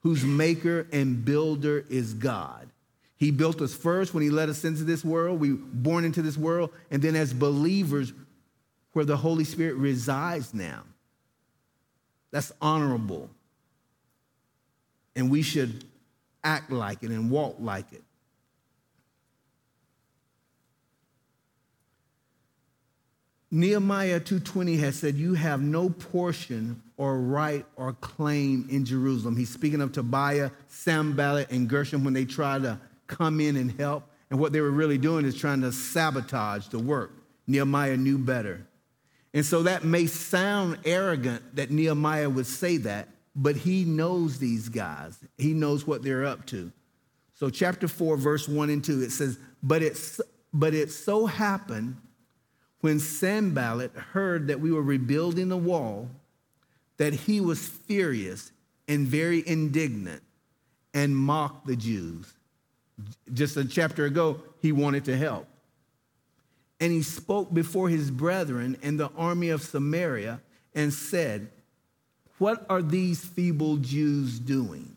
whose 0.00 0.24
maker 0.24 0.86
and 0.92 1.24
builder 1.24 1.84
is 1.88 2.14
God. 2.14 2.68
He 3.16 3.30
built 3.30 3.60
us 3.60 3.74
first 3.74 4.12
when 4.12 4.22
he 4.22 4.30
let 4.30 4.48
us 4.48 4.64
into 4.64 4.84
this 4.84 5.04
world. 5.04 5.40
We 5.40 5.52
born 5.52 6.04
into 6.04 6.22
this 6.22 6.36
world. 6.36 6.70
And 6.90 7.00
then 7.00 7.16
as 7.16 7.32
believers, 7.32 8.12
where 8.92 9.04
the 9.04 9.16
Holy 9.16 9.44
Spirit 9.44 9.74
resides 9.76 10.54
now. 10.54 10.82
That's 12.34 12.50
honorable. 12.60 13.30
And 15.14 15.30
we 15.30 15.42
should 15.42 15.84
act 16.42 16.72
like 16.72 17.04
it 17.04 17.10
and 17.10 17.30
walk 17.30 17.58
like 17.60 17.92
it. 17.92 18.02
Nehemiah 23.52 24.18
2:20 24.18 24.78
has 24.78 24.96
said 24.96 25.14
you 25.14 25.34
have 25.34 25.62
no 25.62 25.88
portion 25.88 26.82
or 26.96 27.20
right 27.20 27.64
or 27.76 27.92
claim 27.92 28.66
in 28.68 28.84
Jerusalem. 28.84 29.36
He's 29.36 29.50
speaking 29.50 29.80
of 29.80 29.92
Tobiah, 29.92 30.50
Sanballat, 30.66 31.52
and 31.52 31.70
Geshem 31.70 32.02
when 32.02 32.14
they 32.14 32.24
try 32.24 32.58
to 32.58 32.80
come 33.06 33.38
in 33.38 33.54
and 33.54 33.70
help. 33.78 34.10
And 34.28 34.40
what 34.40 34.52
they 34.52 34.60
were 34.60 34.72
really 34.72 34.98
doing 34.98 35.24
is 35.24 35.36
trying 35.36 35.60
to 35.60 35.70
sabotage 35.70 36.66
the 36.66 36.80
work. 36.80 37.12
Nehemiah 37.46 37.96
knew 37.96 38.18
better. 38.18 38.66
And 39.34 39.44
so 39.44 39.64
that 39.64 39.84
may 39.84 40.06
sound 40.06 40.78
arrogant 40.84 41.56
that 41.56 41.72
Nehemiah 41.72 42.30
would 42.30 42.46
say 42.46 42.76
that, 42.78 43.08
but 43.34 43.56
he 43.56 43.84
knows 43.84 44.38
these 44.38 44.68
guys. 44.68 45.18
He 45.36 45.52
knows 45.52 45.86
what 45.86 46.04
they're 46.04 46.24
up 46.24 46.46
to. 46.46 46.70
So, 47.34 47.50
chapter 47.50 47.88
4, 47.88 48.16
verse 48.16 48.48
1 48.48 48.70
and 48.70 48.82
2, 48.82 49.02
it 49.02 49.10
says, 49.10 49.36
But 49.60 49.82
it, 49.82 49.98
but 50.52 50.72
it 50.72 50.92
so 50.92 51.26
happened 51.26 51.96
when 52.80 53.00
Sanballat 53.00 53.92
heard 53.92 54.46
that 54.46 54.60
we 54.60 54.70
were 54.70 54.82
rebuilding 54.82 55.48
the 55.48 55.56
wall 55.56 56.08
that 56.96 57.12
he 57.12 57.40
was 57.40 57.66
furious 57.66 58.52
and 58.86 59.06
very 59.06 59.42
indignant 59.48 60.22
and 60.92 61.16
mocked 61.16 61.66
the 61.66 61.74
Jews. 61.74 62.32
Just 63.32 63.56
a 63.56 63.64
chapter 63.64 64.04
ago, 64.04 64.40
he 64.62 64.70
wanted 64.70 65.04
to 65.06 65.16
help. 65.16 65.48
And 66.84 66.92
he 66.92 67.00
spoke 67.00 67.54
before 67.54 67.88
his 67.88 68.10
brethren 68.10 68.76
and 68.82 69.00
the 69.00 69.08
army 69.16 69.48
of 69.48 69.62
Samaria 69.62 70.42
and 70.74 70.92
said, 70.92 71.48
What 72.36 72.66
are 72.68 72.82
these 72.82 73.24
feeble 73.24 73.78
Jews 73.78 74.38
doing? 74.38 74.94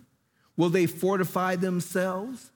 Will 0.57 0.67
they 0.67 0.85
fortify 0.85 1.55
themselves? 1.55 2.51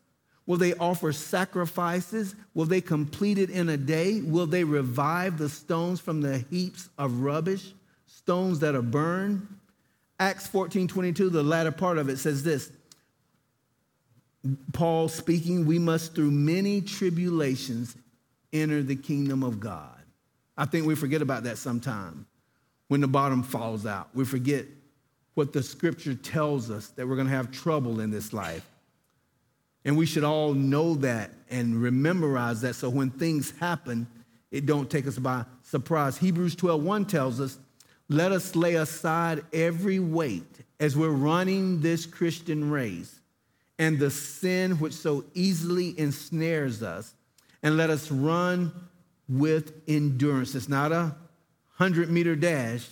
Will 0.45 0.57
they 0.57 0.73
offer 0.73 1.13
sacrifices? 1.13 2.35
Will 2.53 2.65
they 2.65 2.81
complete 2.81 3.37
it 3.37 3.49
in 3.49 3.69
a 3.69 3.77
day? 3.77 4.19
Will 4.19 4.47
they 4.47 4.65
revive 4.65 5.37
the 5.37 5.47
stones 5.47 6.01
from 6.01 6.19
the 6.19 6.39
heaps 6.49 6.89
of 6.97 7.21
rubbish, 7.21 7.71
stones 8.07 8.59
that 8.59 8.75
are 8.75 8.81
burned? 8.81 9.47
Acts 10.19 10.45
14 10.47 10.89
22, 10.89 11.29
the 11.29 11.41
latter 11.41 11.71
part 11.71 11.97
of 11.97 12.09
it 12.09 12.17
says 12.17 12.43
this 12.43 12.69
Paul 14.73 15.07
speaking, 15.07 15.65
we 15.65 15.79
must 15.79 16.15
through 16.15 16.31
many 16.31 16.81
tribulations 16.81 17.95
enter 18.53 18.83
the 18.83 18.95
kingdom 18.95 19.43
of 19.43 19.59
God. 19.59 20.01
I 20.57 20.65
think 20.65 20.85
we 20.85 20.95
forget 20.95 21.21
about 21.21 21.43
that 21.43 21.57
sometime 21.57 22.25
when 22.87 23.01
the 23.01 23.07
bottom 23.07 23.43
falls 23.43 23.85
out. 23.85 24.09
We 24.13 24.25
forget 24.25 24.65
what 25.33 25.53
the 25.53 25.63
scripture 25.63 26.13
tells 26.13 26.69
us 26.69 26.87
that 26.89 27.07
we're 27.07 27.15
going 27.15 27.27
to 27.27 27.33
have 27.33 27.51
trouble 27.51 27.99
in 27.99 28.11
this 28.11 28.33
life. 28.33 28.67
And 29.85 29.97
we 29.97 30.05
should 30.05 30.23
all 30.23 30.53
know 30.53 30.95
that 30.95 31.31
and 31.49 31.75
rememberize 31.75 32.61
that 32.61 32.75
so 32.75 32.89
when 32.89 33.09
things 33.09 33.51
happen, 33.59 34.07
it 34.51 34.65
don't 34.65 34.89
take 34.89 35.07
us 35.07 35.17
by 35.17 35.45
surprise. 35.63 36.17
Hebrews 36.17 36.55
12:1 36.55 37.05
tells 37.05 37.39
us, 37.39 37.57
"Let 38.09 38.31
us 38.31 38.55
lay 38.55 38.75
aside 38.75 39.45
every 39.53 39.99
weight 39.99 40.59
as 40.79 40.97
we're 40.97 41.09
running 41.09 41.79
this 41.79 42.05
Christian 42.05 42.69
race 42.69 43.21
and 43.79 43.97
the 43.97 44.11
sin 44.11 44.73
which 44.79 44.93
so 44.93 45.23
easily 45.33 45.97
ensnares 45.97 46.83
us, 46.83 47.15
and 47.63 47.77
let 47.77 47.89
us 47.89 48.11
run 48.11 48.71
with 49.29 49.73
endurance. 49.87 50.55
It's 50.55 50.69
not 50.69 50.91
a 50.91 51.15
100 51.77 52.09
meter 52.09 52.35
dash 52.35 52.85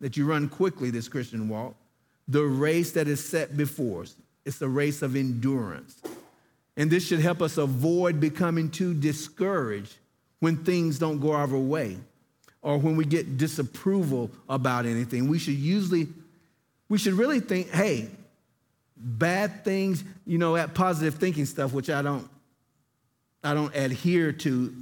that 0.00 0.16
you 0.16 0.26
run 0.26 0.48
quickly, 0.48 0.90
this 0.90 1.08
Christian 1.08 1.48
walk. 1.48 1.74
The 2.28 2.42
race 2.42 2.92
that 2.92 3.08
is 3.08 3.24
set 3.24 3.56
before 3.56 4.02
us, 4.02 4.14
it's 4.44 4.60
a 4.62 4.68
race 4.68 5.02
of 5.02 5.16
endurance. 5.16 6.00
And 6.76 6.90
this 6.90 7.06
should 7.06 7.20
help 7.20 7.42
us 7.42 7.58
avoid 7.58 8.20
becoming 8.20 8.70
too 8.70 8.94
discouraged 8.94 9.94
when 10.40 10.64
things 10.64 10.98
don't 10.98 11.20
go 11.20 11.32
our 11.32 11.46
way 11.46 11.98
or 12.62 12.78
when 12.78 12.96
we 12.96 13.04
get 13.04 13.36
disapproval 13.36 14.30
about 14.48 14.86
anything. 14.86 15.28
We 15.28 15.38
should 15.38 15.54
usually, 15.54 16.08
we 16.88 16.98
should 16.98 17.14
really 17.14 17.40
think, 17.40 17.70
hey, 17.70 18.08
bad 18.96 19.64
things, 19.64 20.02
you 20.24 20.38
know, 20.38 20.54
that 20.54 20.74
positive 20.74 21.16
thinking 21.16 21.44
stuff, 21.44 21.72
which 21.72 21.90
I 21.90 22.02
don't, 22.02 22.28
I 23.44 23.54
don't 23.54 23.74
adhere 23.74 24.32
to 24.32 24.72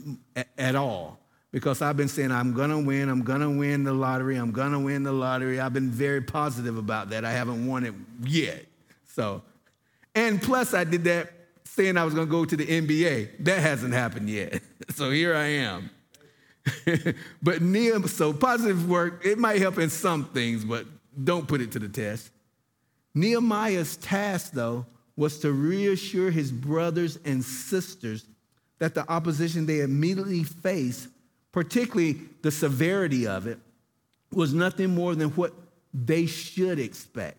at 0.58 0.74
all 0.74 1.18
because 1.52 1.82
I've 1.82 1.96
been 1.96 2.08
saying 2.08 2.30
I'm 2.30 2.52
gonna 2.52 2.80
win, 2.80 3.08
I'm 3.08 3.22
gonna 3.22 3.50
win 3.50 3.84
the 3.84 3.92
lottery, 3.92 4.36
I'm 4.36 4.52
gonna 4.52 4.80
win 4.80 5.02
the 5.02 5.12
lottery. 5.12 5.60
I've 5.60 5.72
been 5.72 5.90
very 5.90 6.20
positive 6.20 6.76
about 6.76 7.10
that. 7.10 7.24
I 7.24 7.32
haven't 7.32 7.66
won 7.66 7.84
it 7.84 7.94
yet. 8.22 8.66
So, 9.06 9.42
and 10.14 10.40
plus 10.40 10.74
I 10.74 10.84
did 10.84 11.04
that 11.04 11.32
saying 11.64 11.96
I 11.96 12.04
was 12.04 12.14
gonna 12.14 12.26
go 12.26 12.44
to 12.44 12.56
the 12.56 12.66
NBA. 12.66 13.44
That 13.44 13.60
hasn't 13.60 13.94
happened 13.94 14.28
yet. 14.28 14.62
so 14.90 15.10
here 15.10 15.34
I 15.34 15.46
am. 15.46 15.90
but 17.42 17.62
Neil, 17.62 18.06
so 18.06 18.32
positive 18.32 18.88
work, 18.88 19.24
it 19.24 19.38
might 19.38 19.60
help 19.60 19.78
in 19.78 19.90
some 19.90 20.26
things, 20.26 20.64
but 20.64 20.86
don't 21.24 21.48
put 21.48 21.60
it 21.60 21.72
to 21.72 21.78
the 21.78 21.88
test. 21.88 22.30
Nehemiah's 23.14 23.96
task, 23.96 24.52
though, 24.52 24.86
was 25.16 25.38
to 25.40 25.52
reassure 25.52 26.30
his 26.30 26.52
brothers 26.52 27.18
and 27.24 27.44
sisters 27.44 28.26
that 28.80 28.94
the 28.94 29.08
opposition 29.08 29.66
they 29.66 29.80
immediately 29.80 30.42
faced, 30.42 31.08
particularly 31.52 32.18
the 32.42 32.50
severity 32.50 33.26
of 33.26 33.46
it, 33.46 33.58
was 34.32 34.52
nothing 34.52 34.94
more 34.94 35.14
than 35.14 35.28
what 35.30 35.54
they 35.94 36.26
should 36.26 36.80
expect. 36.80 37.38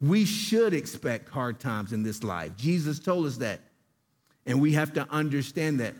We 0.00 0.24
should 0.24 0.74
expect 0.74 1.28
hard 1.28 1.60
times 1.60 1.92
in 1.92 2.02
this 2.02 2.24
life. 2.24 2.56
Jesus 2.56 2.98
told 2.98 3.26
us 3.26 3.36
that. 3.36 3.60
And 4.44 4.60
we 4.60 4.72
have 4.72 4.92
to 4.94 5.06
understand 5.08 5.78
that 5.78 5.94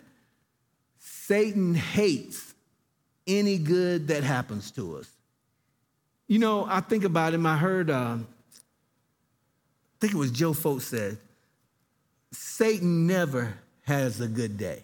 Satan 0.99 1.75
hates 1.75 2.55
any 3.27 3.59
good 3.59 4.09
that 4.09 4.25
happens 4.25 4.73
to 4.73 4.97
us. 4.97 5.09
You 6.27 6.41
know, 6.41 6.67
I 6.69 6.81
think 6.81 7.05
about 7.05 7.35
him. 7.35 7.47
I 7.47 7.57
heard 7.57 7.91
uh, 7.91 8.17
think 10.03 10.15
it 10.15 10.19
was 10.19 10.33
Joe 10.33 10.53
Folks 10.53 10.87
said, 10.87 11.17
Satan 12.33 13.07
never 13.07 13.55
has 13.83 14.21
a 14.21 14.29
good 14.29 14.57
day. 14.57 14.83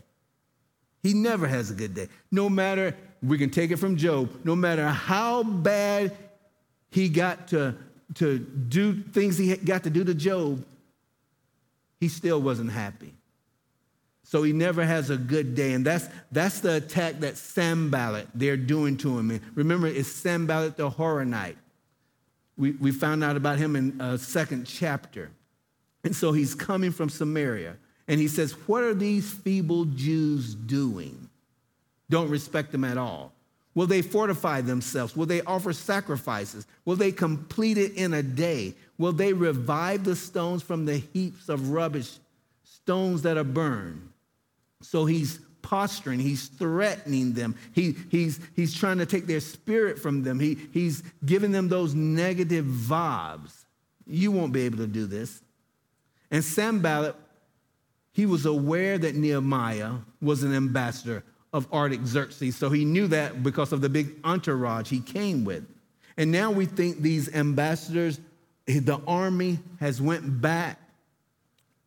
He 1.03 1.15
never 1.15 1.47
has 1.47 1.71
a 1.71 1.75
good 1.75 1.95
day. 1.95 2.09
No 2.31 2.49
matter, 2.49 2.95
we 3.23 3.39
can 3.39 3.51
take 3.51 3.71
it 3.71 3.77
from 3.77 3.97
Job, 3.97 4.31
no 4.45 4.57
matter 4.57 4.87
how 4.89 5.43
bad 5.43 6.17
he 6.91 7.09
got 7.09 7.49
to, 7.49 7.75
to 8.15 8.39
do 8.39 8.95
things 8.95 9.39
he 9.39 9.57
got 9.57 9.85
to 9.85 9.91
do 9.91 10.05
to 10.05 10.15
Job, 10.15 10.65
he 12.01 12.09
still 12.09 12.41
wasn't 12.41 12.71
happy. 12.71 13.15
So 14.25 14.43
he 14.43 14.53
never 14.53 14.85
has 14.85 15.09
a 15.09 15.17
good 15.17 15.55
day. 15.55 15.73
And 15.73 15.87
that's, 15.87 16.07
that's 16.31 16.61
the 16.61 16.75
attack 16.77 17.21
that 17.21 17.39
Sanballat 17.39 18.29
they're 18.35 18.59
doing 18.59 18.99
to 18.99 19.19
him. 19.19 19.31
And 19.31 19.41
remember, 19.55 19.87
it's 19.87 20.09
Sanballat 20.09 20.77
the 20.77 20.91
Horonite. 20.91 21.57
We, 22.59 22.73
we 22.73 22.93
found 22.93 23.25
out 23.25 23.37
about 23.37 23.57
him 23.59 23.75
in 23.75 23.99
a 24.01 24.19
second 24.19 24.67
chapter. 24.67 25.31
And 26.05 26.15
so 26.15 26.33
he's 26.33 26.55
coming 26.55 26.91
from 26.91 27.09
Samaria. 27.09 27.77
And 28.09 28.19
he 28.19 28.27
says, 28.27 28.53
What 28.67 28.83
are 28.83 28.95
these 28.95 29.31
feeble 29.31 29.85
Jews 29.85 30.55
doing? 30.55 31.29
Don't 32.11 32.31
respect 32.31 32.73
them 32.73 32.85
at 32.85 32.97
all. 32.97 33.33
Will 33.75 33.87
they 33.87 34.03
fortify 34.03 34.63
themselves? 34.63 35.15
Will 35.15 35.27
they 35.27 35.43
offer 35.43 35.73
sacrifices? 35.73 36.67
Will 36.85 36.97
they 36.97 37.13
complete 37.13 37.79
it 37.79 37.93
in 37.93 38.15
a 38.15 38.23
day? 38.23 38.75
Will 38.97 39.13
they 39.13 39.33
revive 39.33 40.03
the 40.03 40.17
stones 40.17 40.63
from 40.63 40.85
the 40.85 40.97
heaps 40.97 41.49
of 41.49 41.71
rubbish, 41.71 42.19
stones 42.65 43.23
that 43.23 43.37
are 43.37 43.45
burned? 43.45 44.09
So 44.81 45.05
he's 45.05 45.39
posturing. 45.63 46.19
He's 46.19 46.49
threatening 46.49 47.35
them. 47.35 47.55
He, 47.73 47.95
he's, 48.11 48.41
he's 48.57 48.75
trying 48.75 48.99
to 48.99 49.07
take 49.07 49.27
their 49.27 49.41
spirit 49.41 49.99
from 49.99 50.23
them. 50.23 50.41
He, 50.41 50.59
he's 50.73 51.03
giving 51.25 51.53
them 51.53 51.69
those 51.69 51.95
negative 51.95 52.65
vibes. 52.65 53.53
You 54.07 54.33
won't 54.33 54.53
be 54.53 54.63
able 54.63 54.79
to 54.79 54.87
do 54.87 55.07
this. 55.07 55.43
And 56.31 56.43
Sanballat, 56.43 57.15
he 58.13 58.27
was 58.27 58.47
aware 58.47 58.99
that 58.99 59.15
Nehemiah 59.15 59.93
was 60.21 60.43
an 60.43 60.55
ambassador 60.55 61.25
of 61.53 61.73
Artaxerxes. 61.73 62.57
So 62.57 62.71
he 62.71 62.85
knew 62.85 63.07
that 63.09 63.43
because 63.43 63.73
of 63.73 63.81
the 63.81 63.89
big 63.89 64.17
entourage 64.25 64.91
he 64.91 65.01
came 65.01 65.45
with. 65.45 65.67
And 66.17 66.33
now 66.33 66.51
we 66.51 66.67
think 66.67 67.01
these 67.01 67.33
ambassadors, 67.35 68.21
the 68.67 69.01
army 69.07 69.59
has 69.81 70.01
went 70.01 70.41
back 70.41 70.81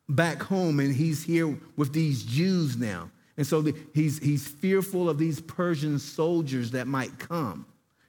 back 0.08 0.42
home 0.42 0.80
and 0.80 0.94
he's 0.94 1.22
here 1.22 1.56
with 1.76 1.92
these 1.92 2.22
Jews 2.22 2.76
now. 2.76 3.10
And 3.36 3.46
so 3.46 3.62
the, 3.62 3.74
he's, 3.94 4.18
he's 4.18 4.46
fearful 4.46 5.08
of 5.08 5.18
these 5.18 5.40
Persian 5.40 5.98
soldiers 5.98 6.72
that 6.72 6.86
might 6.86 7.18
come. 7.18 7.64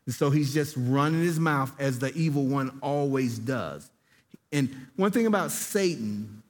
And 0.06 0.14
so 0.14 0.30
he's 0.30 0.54
just 0.54 0.76
running 0.78 1.22
his 1.22 1.40
mouth 1.40 1.72
as 1.80 2.00
the 2.00 2.14
evil 2.14 2.46
one 2.46 2.78
always 2.82 3.40
does. 3.40 3.90
And 4.52 4.70
one 4.98 5.12
thing 5.12 5.26
about 5.26 5.52
Satan, 5.52 6.43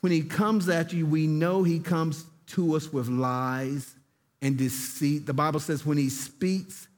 when 0.00 0.12
he 0.12 0.22
comes 0.22 0.68
at 0.68 0.92
you, 0.92 1.06
we 1.06 1.26
know 1.26 1.62
he 1.62 1.80
comes 1.80 2.24
to 2.48 2.76
us 2.76 2.92
with 2.92 3.08
lies 3.08 3.94
and 4.40 4.56
deceit. 4.56 5.26
The 5.26 5.34
Bible 5.34 5.60
says 5.60 5.84
when 5.84 5.98
he 5.98 6.08
speaks, 6.08 6.88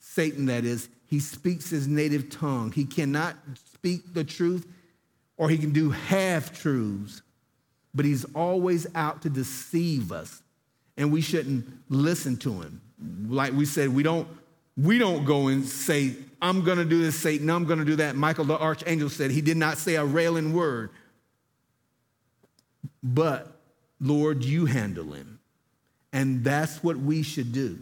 Satan 0.00 0.46
that 0.46 0.64
is, 0.64 0.88
he 1.06 1.20
speaks 1.20 1.70
his 1.70 1.86
native 1.86 2.30
tongue. 2.30 2.72
He 2.72 2.84
cannot 2.84 3.36
speak 3.72 4.14
the 4.14 4.24
truth 4.24 4.66
or 5.36 5.50
he 5.50 5.58
can 5.58 5.72
do 5.72 5.90
half 5.90 6.58
truths, 6.58 7.22
but 7.94 8.04
he's 8.04 8.24
always 8.34 8.86
out 8.94 9.22
to 9.22 9.30
deceive 9.30 10.10
us. 10.10 10.42
And 10.96 11.12
we 11.12 11.20
shouldn't 11.20 11.66
listen 11.90 12.38
to 12.38 12.62
him. 12.62 12.80
Like 13.28 13.52
we 13.52 13.66
said, 13.66 13.90
we 13.90 14.02
don't 14.02 14.26
we 14.78 14.98
don't 14.98 15.24
go 15.24 15.48
and 15.48 15.64
say, 15.64 16.14
I'm 16.40 16.62
going 16.62 16.76
to 16.76 16.84
do 16.84 17.00
this, 17.00 17.18
Satan, 17.18 17.48
I'm 17.48 17.64
going 17.64 17.78
to 17.78 17.84
do 17.84 17.96
that. 17.96 18.14
Michael 18.14 18.44
the 18.44 18.58
archangel 18.58 19.08
said 19.08 19.30
he 19.30 19.40
did 19.40 19.56
not 19.56 19.78
say 19.78 19.96
a 19.96 20.04
railing 20.04 20.52
word. 20.52 20.90
But 23.06 23.56
Lord, 24.00 24.44
you 24.44 24.66
handle 24.66 25.12
him. 25.12 25.38
And 26.12 26.42
that's 26.42 26.82
what 26.82 26.96
we 26.96 27.22
should 27.22 27.52
do. 27.52 27.78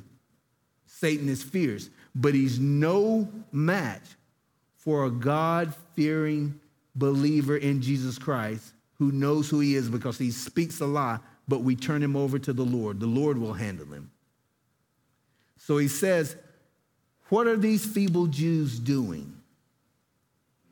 Satan 0.86 1.28
is 1.28 1.42
fierce, 1.42 1.88
but 2.14 2.34
he's 2.34 2.58
no 2.58 3.28
match 3.52 4.02
for 4.76 5.06
a 5.06 5.10
God 5.10 5.74
fearing 5.94 6.60
believer 6.94 7.56
in 7.56 7.80
Jesus 7.80 8.18
Christ 8.18 8.72
who 8.98 9.10
knows 9.12 9.48
who 9.48 9.60
he 9.60 9.74
is 9.74 9.88
because 9.88 10.18
he 10.18 10.30
speaks 10.30 10.80
a 10.80 10.86
lie, 10.86 11.18
but 11.48 11.62
we 11.62 11.74
turn 11.74 12.02
him 12.02 12.16
over 12.16 12.38
to 12.38 12.52
the 12.52 12.64
Lord. 12.64 13.00
The 13.00 13.06
Lord 13.06 13.38
will 13.38 13.54
handle 13.54 13.86
him. 13.86 14.10
So 15.56 15.78
he 15.78 15.88
says, 15.88 16.36
What 17.30 17.46
are 17.46 17.56
these 17.56 17.84
feeble 17.84 18.26
Jews 18.26 18.78
doing? 18.78 19.34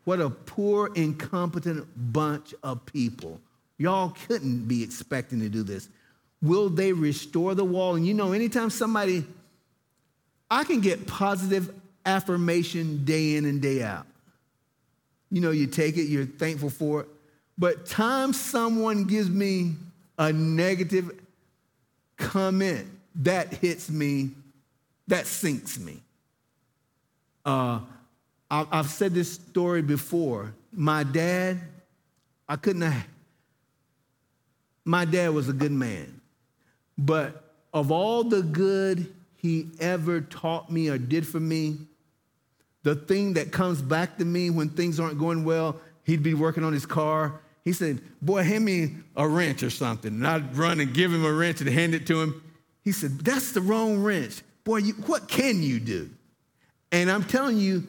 What 0.04 0.20
a 0.20 0.30
poor, 0.30 0.90
incompetent 0.94 1.86
bunch 2.12 2.54
of 2.62 2.84
people. 2.86 3.40
Y'all 3.78 4.14
couldn't 4.26 4.66
be 4.68 4.82
expecting 4.82 5.40
to 5.40 5.48
do 5.48 5.62
this. 5.62 5.88
Will 6.40 6.68
they 6.68 6.92
restore 6.92 7.54
the 7.54 7.64
wall? 7.64 7.94
And 7.94 8.06
you 8.06 8.14
know, 8.14 8.32
anytime 8.32 8.70
somebody, 8.70 9.24
I 10.50 10.64
can 10.64 10.80
get 10.80 11.06
positive 11.06 11.72
affirmation 12.04 13.04
day 13.04 13.36
in 13.36 13.44
and 13.44 13.60
day 13.60 13.82
out. 13.82 14.06
You 15.30 15.40
know, 15.40 15.50
you 15.50 15.66
take 15.66 15.96
it, 15.96 16.04
you're 16.04 16.26
thankful 16.26 16.70
for 16.70 17.02
it. 17.02 17.08
But 17.56 17.86
time 17.86 18.32
someone 18.32 19.04
gives 19.04 19.30
me 19.30 19.74
a 20.18 20.32
negative 20.32 21.10
comment, 22.16 22.88
that 23.16 23.52
hits 23.52 23.90
me, 23.90 24.30
that 25.08 25.26
sinks 25.26 25.78
me. 25.78 26.00
Uh, 27.44 27.80
I've 28.50 28.88
said 28.88 29.14
this 29.14 29.32
story 29.32 29.82
before. 29.82 30.54
My 30.72 31.04
dad, 31.04 31.60
I 32.48 32.56
couldn't 32.56 32.82
have 32.82 33.06
my 34.84 35.04
dad 35.04 35.30
was 35.30 35.48
a 35.48 35.52
good 35.52 35.72
man. 35.72 36.20
But 36.98 37.52
of 37.72 37.90
all 37.90 38.24
the 38.24 38.42
good 38.42 39.12
he 39.36 39.68
ever 39.80 40.20
taught 40.20 40.70
me 40.70 40.88
or 40.88 40.98
did 40.98 41.26
for 41.26 41.40
me, 41.40 41.78
the 42.82 42.94
thing 42.94 43.34
that 43.34 43.52
comes 43.52 43.80
back 43.80 44.18
to 44.18 44.24
me 44.24 44.50
when 44.50 44.68
things 44.68 44.98
aren't 44.98 45.18
going 45.18 45.44
well, 45.44 45.80
he'd 46.04 46.22
be 46.22 46.34
working 46.34 46.64
on 46.64 46.72
his 46.72 46.86
car. 46.86 47.40
He 47.64 47.72
said, 47.72 48.00
Boy, 48.20 48.42
hand 48.42 48.64
me 48.64 48.96
a 49.16 49.26
wrench 49.26 49.62
or 49.62 49.70
something. 49.70 50.12
And 50.12 50.26
I'd 50.26 50.56
run 50.56 50.80
and 50.80 50.92
give 50.92 51.12
him 51.12 51.24
a 51.24 51.32
wrench 51.32 51.60
and 51.60 51.70
hand 51.70 51.94
it 51.94 52.06
to 52.08 52.20
him. 52.20 52.42
He 52.82 52.92
said, 52.92 53.20
That's 53.20 53.52
the 53.52 53.60
wrong 53.60 54.02
wrench. 54.02 54.42
Boy, 54.64 54.78
you, 54.78 54.92
what 54.94 55.28
can 55.28 55.62
you 55.62 55.80
do? 55.80 56.10
And 56.90 57.10
I'm 57.10 57.24
telling 57.24 57.58
you, 57.58 57.86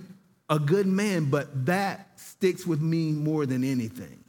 a 0.49 0.59
good 0.59 0.85
man, 0.85 1.25
but 1.25 1.65
that 1.65 2.19
sticks 2.19 2.65
with 2.65 2.81
me 2.81 3.11
more 3.11 3.45
than 3.45 3.63
anything. 3.63 4.22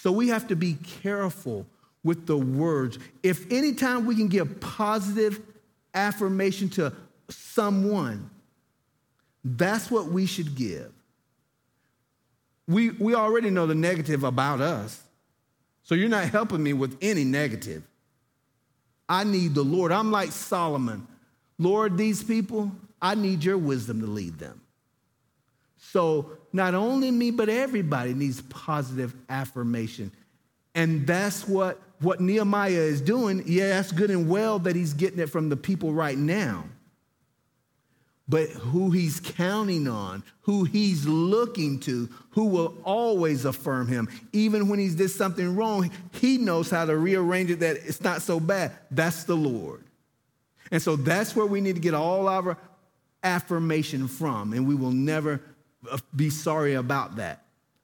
So 0.00 0.12
we 0.12 0.28
have 0.28 0.48
to 0.48 0.56
be 0.56 0.74
careful 1.02 1.66
with 2.04 2.26
the 2.26 2.36
words. 2.36 2.98
If 3.22 3.50
anytime 3.50 4.06
we 4.06 4.14
can 4.14 4.28
give 4.28 4.60
positive 4.60 5.40
affirmation 5.94 6.68
to 6.70 6.92
someone, 7.28 8.30
that's 9.44 9.90
what 9.90 10.06
we 10.06 10.26
should 10.26 10.54
give. 10.54 10.92
We, 12.68 12.90
we 12.90 13.14
already 13.14 13.50
know 13.50 13.66
the 13.66 13.74
negative 13.74 14.22
about 14.22 14.60
us. 14.60 15.02
So 15.82 15.94
you're 15.94 16.08
not 16.08 16.28
helping 16.28 16.62
me 16.62 16.72
with 16.72 16.96
any 17.00 17.24
negative. 17.24 17.82
I 19.08 19.24
need 19.24 19.54
the 19.54 19.62
Lord. 19.62 19.92
I'm 19.92 20.10
like 20.10 20.32
Solomon. 20.32 21.06
Lord, 21.58 21.96
these 21.96 22.22
people, 22.22 22.72
I 23.00 23.14
need 23.14 23.44
your 23.44 23.58
wisdom 23.58 24.00
to 24.00 24.06
lead 24.06 24.38
them. 24.38 24.60
So 25.78 26.30
not 26.56 26.74
only 26.74 27.10
me, 27.10 27.30
but 27.30 27.48
everybody 27.48 28.14
needs 28.14 28.40
positive 28.42 29.14
affirmation. 29.28 30.10
And 30.74 31.06
that's 31.06 31.46
what, 31.46 31.80
what 32.00 32.20
Nehemiah 32.20 32.72
is 32.72 33.00
doing. 33.00 33.44
Yeah, 33.46 33.68
that's 33.68 33.92
good 33.92 34.10
and 34.10 34.28
well 34.28 34.58
that 34.60 34.74
he's 34.74 34.94
getting 34.94 35.20
it 35.20 35.30
from 35.30 35.48
the 35.48 35.56
people 35.56 35.92
right 35.92 36.18
now. 36.18 36.64
But 38.28 38.48
who 38.48 38.90
he's 38.90 39.20
counting 39.20 39.86
on, 39.86 40.24
who 40.40 40.64
he's 40.64 41.06
looking 41.06 41.78
to, 41.80 42.08
who 42.30 42.46
will 42.46 42.76
always 42.82 43.44
affirm 43.44 43.86
him. 43.86 44.08
Even 44.32 44.68
when 44.68 44.80
he's 44.80 44.96
did 44.96 45.10
something 45.10 45.54
wrong, 45.54 45.90
he 46.10 46.36
knows 46.36 46.68
how 46.68 46.86
to 46.86 46.96
rearrange 46.96 47.50
it 47.50 47.60
that 47.60 47.76
it's 47.76 48.00
not 48.00 48.22
so 48.22 48.40
bad. 48.40 48.72
That's 48.90 49.24
the 49.24 49.36
Lord. 49.36 49.84
And 50.72 50.82
so 50.82 50.96
that's 50.96 51.36
where 51.36 51.46
we 51.46 51.60
need 51.60 51.76
to 51.76 51.80
get 51.80 51.94
all 51.94 52.28
our 52.28 52.58
affirmation 53.22 54.08
from, 54.08 54.52
and 54.52 54.66
we 54.66 54.74
will 54.74 54.90
never 54.90 55.40
be 56.14 56.30
sorry 56.30 56.74
about 56.74 57.16
that. 57.16 57.42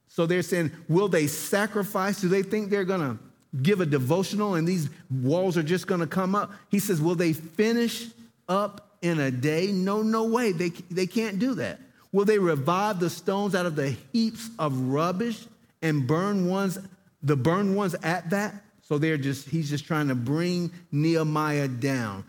So 0.08 0.26
they're 0.26 0.42
saying, 0.42 0.72
will 0.88 1.08
they 1.08 1.26
sacrifice? 1.26 2.20
Do 2.20 2.28
they 2.28 2.42
think 2.42 2.68
they're 2.68 2.84
going 2.84 3.00
to 3.00 3.18
give 3.62 3.80
a 3.80 3.86
devotional 3.86 4.54
and 4.56 4.66
these 4.66 4.90
walls 5.10 5.56
are 5.56 5.62
just 5.62 5.86
going 5.86 6.00
to 6.00 6.06
come 6.06 6.34
up? 6.34 6.52
He 6.70 6.78
says, 6.78 7.00
will 7.00 7.14
they 7.14 7.32
finish 7.32 8.08
up 8.48 8.96
in 9.00 9.18
a 9.20 9.30
day? 9.30 9.72
No, 9.72 10.02
no 10.02 10.24
way. 10.24 10.52
They, 10.52 10.68
they 10.90 11.06
can't 11.06 11.38
do 11.38 11.54
that. 11.54 11.80
Will 12.12 12.26
they 12.26 12.38
revive 12.38 13.00
the 13.00 13.08
stones 13.08 13.54
out 13.54 13.64
of 13.64 13.74
the 13.74 13.96
heaps 14.12 14.50
of 14.58 14.78
rubbish 14.78 15.46
and 15.80 16.06
burn 16.06 16.46
ones, 16.46 16.78
the 17.22 17.36
burned 17.36 17.74
ones 17.74 17.94
at 18.02 18.28
that? 18.30 18.54
So 18.82 18.98
they're 18.98 19.16
just, 19.16 19.48
he's 19.48 19.70
just 19.70 19.86
trying 19.86 20.08
to 20.08 20.14
bring 20.14 20.70
Nehemiah 20.90 21.68
down. 21.68 22.24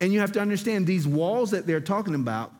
And 0.00 0.12
you 0.12 0.20
have 0.20 0.32
to 0.32 0.40
understand 0.40 0.86
these 0.86 1.06
walls 1.06 1.50
that 1.50 1.66
they're 1.66 1.80
talking 1.80 2.14
about 2.14 2.52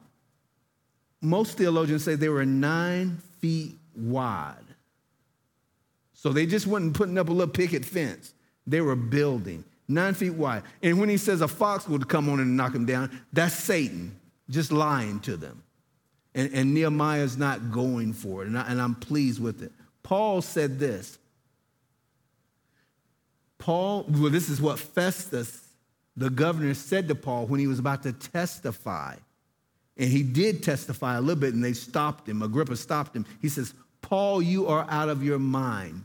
most 1.26 1.58
theologians 1.58 2.04
say 2.04 2.14
they 2.14 2.28
were 2.28 2.46
nine 2.46 3.18
feet 3.40 3.76
wide. 3.96 4.54
So 6.14 6.32
they 6.32 6.46
just 6.46 6.66
weren't 6.66 6.94
putting 6.94 7.18
up 7.18 7.28
a 7.28 7.32
little 7.32 7.52
picket 7.52 7.84
fence. 7.84 8.32
They 8.66 8.80
were 8.80 8.96
building 8.96 9.64
nine 9.88 10.14
feet 10.14 10.34
wide. 10.34 10.62
And 10.82 10.98
when 11.00 11.08
he 11.08 11.16
says 11.16 11.40
a 11.40 11.48
fox 11.48 11.88
would 11.88 12.08
come 12.08 12.28
on 12.28 12.40
and 12.40 12.56
knock 12.56 12.74
him 12.74 12.86
down, 12.86 13.22
that's 13.32 13.54
Satan 13.54 14.18
just 14.48 14.72
lying 14.72 15.20
to 15.20 15.36
them. 15.36 15.62
And, 16.34 16.52
and 16.52 16.74
Nehemiah's 16.74 17.36
not 17.36 17.72
going 17.72 18.12
for 18.12 18.42
it, 18.42 18.48
and, 18.48 18.58
I, 18.58 18.68
and 18.68 18.80
I'm 18.80 18.94
pleased 18.94 19.40
with 19.40 19.62
it. 19.62 19.72
Paul 20.02 20.42
said 20.42 20.78
this. 20.78 21.18
Paul, 23.58 24.04
well, 24.08 24.30
this 24.30 24.50
is 24.50 24.60
what 24.60 24.78
Festus, 24.78 25.66
the 26.16 26.28
governor, 26.28 26.74
said 26.74 27.08
to 27.08 27.14
Paul 27.14 27.46
when 27.46 27.58
he 27.58 27.66
was 27.66 27.78
about 27.78 28.02
to 28.02 28.12
testify. 28.12 29.16
And 29.96 30.10
he 30.10 30.22
did 30.22 30.62
testify 30.62 31.16
a 31.16 31.20
little 31.20 31.40
bit, 31.40 31.54
and 31.54 31.64
they 31.64 31.72
stopped 31.72 32.28
him. 32.28 32.42
Agrippa 32.42 32.76
stopped 32.76 33.16
him. 33.16 33.24
He 33.40 33.48
says, 33.48 33.72
Paul, 34.02 34.42
you 34.42 34.66
are 34.66 34.86
out 34.88 35.08
of 35.08 35.22
your 35.24 35.38
mind. 35.38 36.04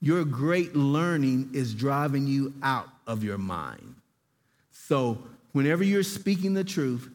Your 0.00 0.24
great 0.24 0.76
learning 0.76 1.50
is 1.54 1.74
driving 1.74 2.26
you 2.26 2.52
out 2.62 2.88
of 3.06 3.24
your 3.24 3.38
mind. 3.38 3.94
So, 4.70 5.18
whenever 5.52 5.82
you're 5.82 6.02
speaking 6.02 6.54
the 6.54 6.64
truth, 6.64 7.08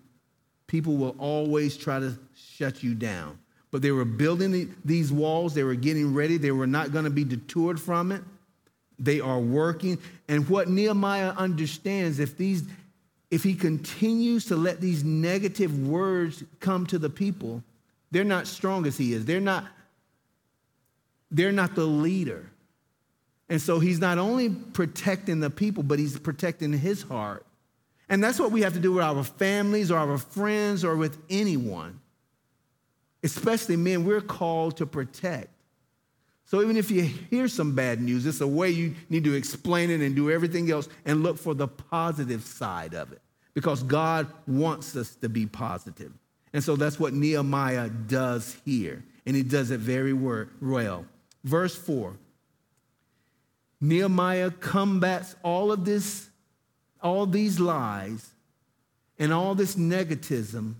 people 0.67 0.95
will 0.95 1.15
always 1.19 1.77
try 1.77 1.99
to 1.99 2.17
shut 2.36 2.83
you 2.83 2.95
down. 2.95 3.38
But 3.71 3.81
they 3.81 3.91
were 3.91 4.05
building 4.05 4.51
the, 4.51 4.67
these 4.86 5.12
walls, 5.12 5.53
they 5.53 5.63
were 5.63 5.75
getting 5.75 6.13
ready, 6.13 6.38
they 6.38 6.51
were 6.51 6.67
not 6.67 6.91
going 6.91 7.05
to 7.05 7.09
be 7.09 7.23
detoured 7.23 7.79
from 7.79 8.12
it. 8.12 8.21
They 8.99 9.19
are 9.19 9.39
working. 9.39 9.97
And 10.27 10.47
what 10.47 10.69
Nehemiah 10.69 11.31
understands, 11.31 12.19
if 12.19 12.38
these 12.38 12.63
if 13.33 13.43
he 13.43 13.55
continues 13.55 14.45
to 14.45 14.55
let 14.55 14.79
these 14.79 15.03
negative 15.03 15.87
words 15.87 16.43
come 16.59 16.85
to 16.85 16.99
the 16.99 17.09
people, 17.09 17.63
they're 18.11 18.23
not 18.23 18.45
strong 18.45 18.85
as 18.85 18.95
he 18.95 19.11
is. 19.13 19.25
They're 19.25 19.41
not, 19.41 19.65
they're 21.31 21.51
not 21.51 21.73
the 21.73 21.83
leader. 21.83 22.51
And 23.49 23.59
so 23.59 23.79
he's 23.79 23.97
not 23.97 24.19
only 24.19 24.49
protecting 24.49 25.39
the 25.39 25.49
people, 25.49 25.81
but 25.81 25.97
he's 25.97 26.19
protecting 26.19 26.73
his 26.73 27.01
heart. 27.01 27.43
And 28.07 28.23
that's 28.23 28.39
what 28.39 28.51
we 28.51 28.61
have 28.61 28.73
to 28.73 28.79
do 28.79 28.93
with 28.93 29.03
our 29.03 29.23
families 29.23 29.89
or 29.89 29.97
our 29.97 30.19
friends 30.19 30.83
or 30.83 30.95
with 30.95 31.17
anyone. 31.27 32.01
Especially 33.23 33.77
men, 33.77 34.05
we're 34.05 34.21
called 34.21 34.77
to 34.77 34.85
protect. 34.85 35.49
So 36.45 36.61
even 36.61 36.77
if 36.77 36.91
you 36.91 37.01
hear 37.01 37.47
some 37.47 37.73
bad 37.73 37.99
news, 37.99 38.27
it's 38.27 38.41
a 38.41 38.47
way 38.47 38.69
you 38.69 38.93
need 39.09 39.23
to 39.23 39.33
explain 39.33 39.89
it 39.89 40.01
and 40.01 40.15
do 40.15 40.29
everything 40.29 40.69
else 40.69 40.87
and 41.03 41.23
look 41.23 41.39
for 41.39 41.55
the 41.55 41.67
positive 41.67 42.43
side 42.43 42.93
of 42.93 43.11
it 43.11 43.22
because 43.53 43.83
God 43.83 44.27
wants 44.47 44.95
us 44.95 45.15
to 45.15 45.29
be 45.29 45.45
positive. 45.45 46.11
And 46.53 46.63
so 46.63 46.75
that's 46.75 46.99
what 46.99 47.13
Nehemiah 47.13 47.89
does 47.89 48.57
here, 48.65 49.03
and 49.25 49.35
he 49.35 49.43
does 49.43 49.71
it 49.71 49.79
very 49.79 50.13
well. 50.13 51.05
Verse 51.43 51.75
4 51.75 52.15
Nehemiah 53.81 54.51
combats 54.51 55.35
all 55.43 55.71
of 55.71 55.83
this, 55.83 56.29
all 57.01 57.25
these 57.25 57.59
lies 57.59 58.29
and 59.19 59.33
all 59.33 59.55
this 59.55 59.75
negativism 59.75 60.75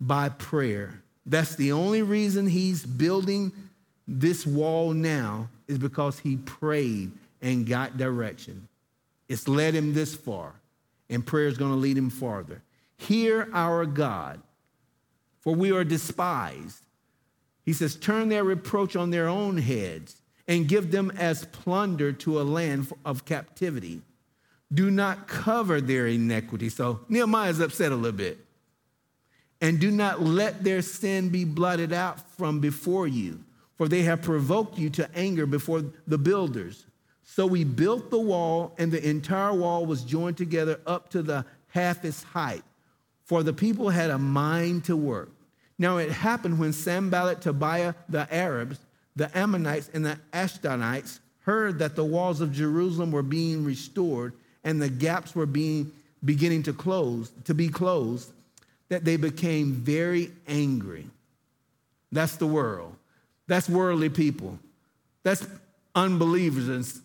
by 0.00 0.28
prayer. 0.28 1.02
That's 1.24 1.56
the 1.56 1.72
only 1.72 2.02
reason 2.02 2.46
he's 2.46 2.84
building 2.84 3.52
this 4.06 4.46
wall 4.46 4.92
now 4.92 5.48
is 5.66 5.78
because 5.78 6.18
he 6.18 6.36
prayed 6.36 7.12
and 7.40 7.66
got 7.66 7.96
direction. 7.96 8.68
It's 9.28 9.48
led 9.48 9.74
him 9.74 9.94
this 9.94 10.14
far, 10.14 10.52
and 11.14 11.24
prayer 11.24 11.46
is 11.46 11.58
going 11.58 11.70
to 11.70 11.76
lead 11.76 11.96
him 11.96 12.10
farther. 12.10 12.62
Hear 12.96 13.48
our 13.52 13.86
God, 13.86 14.40
for 15.40 15.54
we 15.54 15.72
are 15.72 15.84
despised. 15.84 16.84
He 17.64 17.72
says, 17.72 17.96
Turn 17.96 18.28
their 18.28 18.44
reproach 18.44 18.96
on 18.96 19.10
their 19.10 19.28
own 19.28 19.58
heads 19.58 20.20
and 20.46 20.68
give 20.68 20.90
them 20.90 21.10
as 21.16 21.46
plunder 21.46 22.12
to 22.12 22.40
a 22.40 22.42
land 22.42 22.92
of 23.04 23.24
captivity. 23.24 24.02
Do 24.72 24.90
not 24.90 25.28
cover 25.28 25.80
their 25.80 26.06
iniquity. 26.06 26.68
So 26.68 27.00
Nehemiah 27.08 27.50
is 27.50 27.60
upset 27.60 27.92
a 27.92 27.96
little 27.96 28.12
bit. 28.16 28.38
And 29.60 29.80
do 29.80 29.90
not 29.90 30.20
let 30.20 30.62
their 30.62 30.82
sin 30.82 31.30
be 31.30 31.44
blotted 31.44 31.92
out 31.92 32.20
from 32.36 32.60
before 32.60 33.06
you 33.06 33.44
for 33.76 33.88
they 33.88 34.02
have 34.02 34.22
provoked 34.22 34.78
you 34.78 34.90
to 34.90 35.08
anger 35.14 35.46
before 35.46 35.84
the 36.06 36.18
builders. 36.18 36.86
So 37.24 37.46
we 37.46 37.64
built 37.64 38.10
the 38.10 38.20
wall, 38.20 38.74
and 38.78 38.92
the 38.92 39.06
entire 39.08 39.52
wall 39.52 39.86
was 39.86 40.04
joined 40.04 40.36
together 40.36 40.78
up 40.86 41.08
to 41.10 41.22
the 41.22 41.44
half 41.68 42.04
its 42.04 42.22
height, 42.22 42.62
for 43.24 43.42
the 43.42 43.52
people 43.52 43.88
had 43.88 44.10
a 44.10 44.18
mind 44.18 44.84
to 44.84 44.96
work. 44.96 45.30
Now 45.78 45.96
it 45.96 46.10
happened 46.10 46.58
when 46.58 46.72
Sanballat, 46.72 47.40
Tobiah, 47.40 47.94
the 48.08 48.32
Arabs, 48.32 48.78
the 49.16 49.36
Ammonites, 49.36 49.90
and 49.92 50.04
the 50.04 50.18
Ashdodites 50.32 51.18
heard 51.40 51.78
that 51.78 51.96
the 51.96 52.04
walls 52.04 52.40
of 52.40 52.52
Jerusalem 52.52 53.10
were 53.10 53.22
being 53.22 53.64
restored 53.64 54.34
and 54.62 54.80
the 54.80 54.88
gaps 54.88 55.34
were 55.34 55.46
being 55.46 55.92
beginning 56.24 56.62
to 56.64 56.72
close, 56.72 57.30
to 57.44 57.54
be 57.54 57.68
closed, 57.68 58.32
that 58.88 59.04
they 59.04 59.16
became 59.16 59.72
very 59.72 60.30
angry. 60.46 61.06
That's 62.12 62.36
the 62.36 62.46
world. 62.46 62.94
That's 63.46 63.68
worldly 63.68 64.08
people. 64.08 64.58
That's 65.22 65.46
unbelievers. 65.94 67.00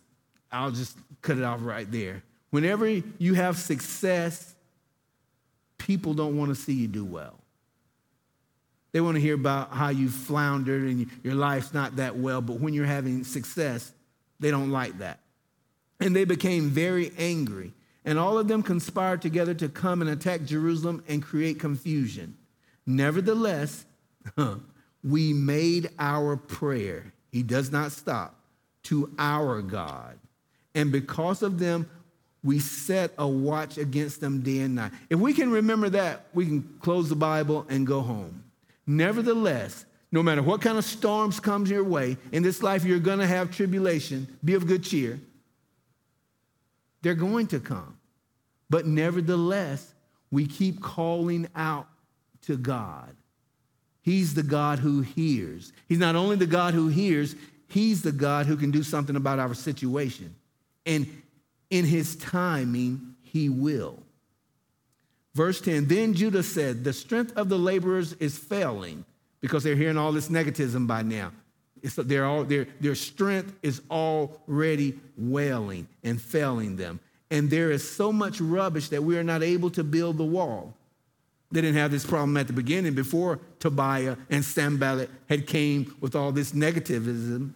I'll 0.52 0.72
just 0.72 0.98
cut 1.22 1.38
it 1.38 1.44
off 1.44 1.60
right 1.62 1.90
there. 1.92 2.24
Whenever 2.50 2.88
you 2.88 3.34
have 3.36 3.58
success, 3.58 4.54
people 5.78 6.14
don't 6.14 6.38
want 6.38 6.50
to 6.50 6.56
see 6.56 6.74
you 6.74 6.88
do 6.88 7.06
well. 7.06 7.36
They 8.92 9.02
want 9.02 9.16
to 9.16 9.22
hear 9.22 9.36
about 9.36 9.72
how 9.72 9.90
you 9.90 10.10
floundered 10.10 10.84
and 10.84 11.08
your 11.24 11.36
life's 11.36 11.74
not 11.74 11.98
that 11.98 12.18
well, 12.18 12.42
but 12.42 12.60
when 12.60 12.74
you're 12.74 12.86
having 12.86 13.24
success, 13.24 13.92
they 14.40 14.50
don't 14.50 14.72
like 14.72 14.98
that. 15.00 15.20
And 16.00 16.16
they 16.16 16.26
became 16.26 16.70
very 16.70 17.12
angry. 17.18 17.74
And 18.06 18.18
all 18.18 18.40
of 18.40 18.48
them 18.48 18.64
conspired 18.64 19.22
together 19.22 19.54
to 19.56 19.70
come 19.70 20.02
and 20.02 20.10
attack 20.10 20.44
Jerusalem 20.46 21.04
and 21.08 21.22
create 21.22 21.60
confusion. 21.60 22.36
Nevertheless, 22.88 23.86
we 25.04 25.34
made 25.34 25.90
our 26.00 26.36
prayer, 26.36 27.14
he 27.32 27.44
does 27.44 27.72
not 27.72 27.92
stop, 27.92 28.36
to 28.84 29.14
our 29.20 29.62
God. 29.62 30.18
And 30.76 30.92
because 30.92 31.44
of 31.44 31.60
them, 31.60 31.90
we 32.44 32.60
set 32.60 33.12
a 33.18 33.28
watch 33.28 33.78
against 33.78 34.22
them 34.22 34.42
day 34.42 34.60
and 34.60 34.76
night. 34.76 34.92
If 35.10 35.20
we 35.20 35.34
can 35.34 35.52
remember 35.52 35.90
that, 35.90 36.28
we 36.34 36.46
can 36.46 36.78
close 36.82 37.10
the 37.10 37.16
Bible 37.16 37.66
and 37.70 37.86
go 37.86 38.02
home. 38.02 38.44
Nevertheless, 38.88 39.86
no 40.12 40.24
matter 40.24 40.42
what 40.42 40.62
kind 40.62 40.78
of 40.78 40.86
storms 40.86 41.40
comes 41.40 41.70
your 41.70 41.84
way, 41.84 42.18
in 42.32 42.42
this 42.44 42.64
life 42.64 42.84
you're 42.86 43.00
going 43.00 43.20
to 43.20 43.28
have 43.28 43.52
tribulation. 43.52 44.28
Be 44.44 44.54
of 44.54 44.68
good 44.68 44.84
cheer. 44.84 45.20
They're 47.02 47.14
going 47.14 47.48
to 47.48 47.60
come. 47.60 47.98
But 48.70 48.86
nevertheless, 48.86 49.94
we 50.32 50.48
keep 50.48 50.82
calling 50.82 51.48
out 51.56 51.88
to 52.44 52.58
God. 52.58 53.16
He's 54.02 54.34
the 54.34 54.44
God 54.44 54.80
who 54.80 55.02
hears. 55.02 55.74
He's 55.88 56.00
not 56.00 56.16
only 56.16 56.36
the 56.36 56.48
God 56.48 56.74
who 56.74 56.88
hears, 56.88 57.36
He's 57.68 58.02
the 58.02 58.12
God 58.12 58.48
who 58.48 58.58
can 58.58 58.72
do 58.72 58.82
something 58.82 59.16
about 59.16 59.38
our 59.38 59.54
situation. 59.54 60.34
And 60.86 61.22
in 61.70 61.86
His 61.86 62.16
timing, 62.16 63.16
He 63.22 63.50
will. 63.50 64.00
Verse 65.36 65.62
10 65.62 65.88
Then 65.88 66.14
Judah 66.14 66.44
said, 66.44 66.84
The 66.84 66.94
strength 66.94 67.36
of 67.38 67.50
the 67.50 67.58
laborers 67.58 68.14
is 68.14 68.38
failing 68.38 69.06
because 69.42 69.64
they're 69.64 69.76
hearing 69.76 69.98
all 69.98 70.12
this 70.12 70.30
negativism 70.30 70.88
by 70.88 71.02
now. 71.02 71.32
All, 71.98 72.44
their, 72.44 72.68
their 72.82 72.96
strength 72.96 73.54
is 73.64 73.82
already 73.90 75.00
wailing 75.18 75.88
and 76.04 76.22
failing 76.22 76.76
them. 76.76 77.00
And 77.32 77.50
there 77.50 77.72
is 77.72 77.90
so 77.90 78.12
much 78.12 78.42
rubbish 78.42 78.90
that 78.90 79.04
we 79.04 79.18
are 79.18 79.24
not 79.24 79.44
able 79.44 79.70
to 79.72 79.84
build 79.84 80.18
the 80.18 80.26
wall. 80.26 80.74
They 81.52 81.62
didn't 81.62 81.78
have 81.78 81.92
this 81.92 82.06
problem 82.06 82.38
at 82.38 82.48
the 82.48 82.54
beginning 82.54 82.94
before 82.94 83.40
Tobiah 83.60 84.18
and 84.30 84.44
Sanballat 84.44 85.10
had 85.28 85.48
came 85.48 85.96
with 86.00 86.16
all 86.16 86.32
this 86.32 86.52
negativism. 86.52 87.52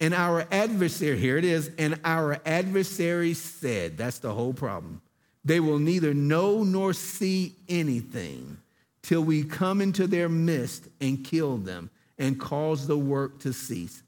And 0.00 0.14
our 0.14 0.46
adversary, 0.50 1.18
here 1.18 1.36
it 1.36 1.44
is, 1.44 1.70
and 1.78 2.00
our 2.04 2.40
adversary 2.46 3.34
said, 3.34 3.98
that's 3.98 4.18
the 4.18 4.32
whole 4.32 4.54
problem. 4.54 5.02
They 5.44 5.60
will 5.60 5.78
neither 5.78 6.14
know 6.14 6.62
nor 6.62 6.92
see 6.92 7.54
anything 7.68 8.58
till 9.02 9.22
we 9.22 9.44
come 9.44 9.80
into 9.80 10.06
their 10.06 10.28
midst 10.28 10.88
and 11.00 11.24
kill 11.24 11.58
them 11.58 11.90
and 12.18 12.40
cause 12.40 12.86
the 12.86 12.96
work 12.96 13.40
to 13.40 13.52
cease. 13.52 14.02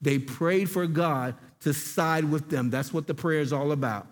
They 0.00 0.18
prayed 0.18 0.70
for 0.70 0.86
God 0.86 1.34
to 1.60 1.72
side 1.72 2.24
with 2.24 2.48
them. 2.48 2.70
That's 2.70 2.92
what 2.92 3.06
the 3.06 3.14
prayer 3.14 3.40
is 3.40 3.52
all 3.52 3.72
about 3.72 4.06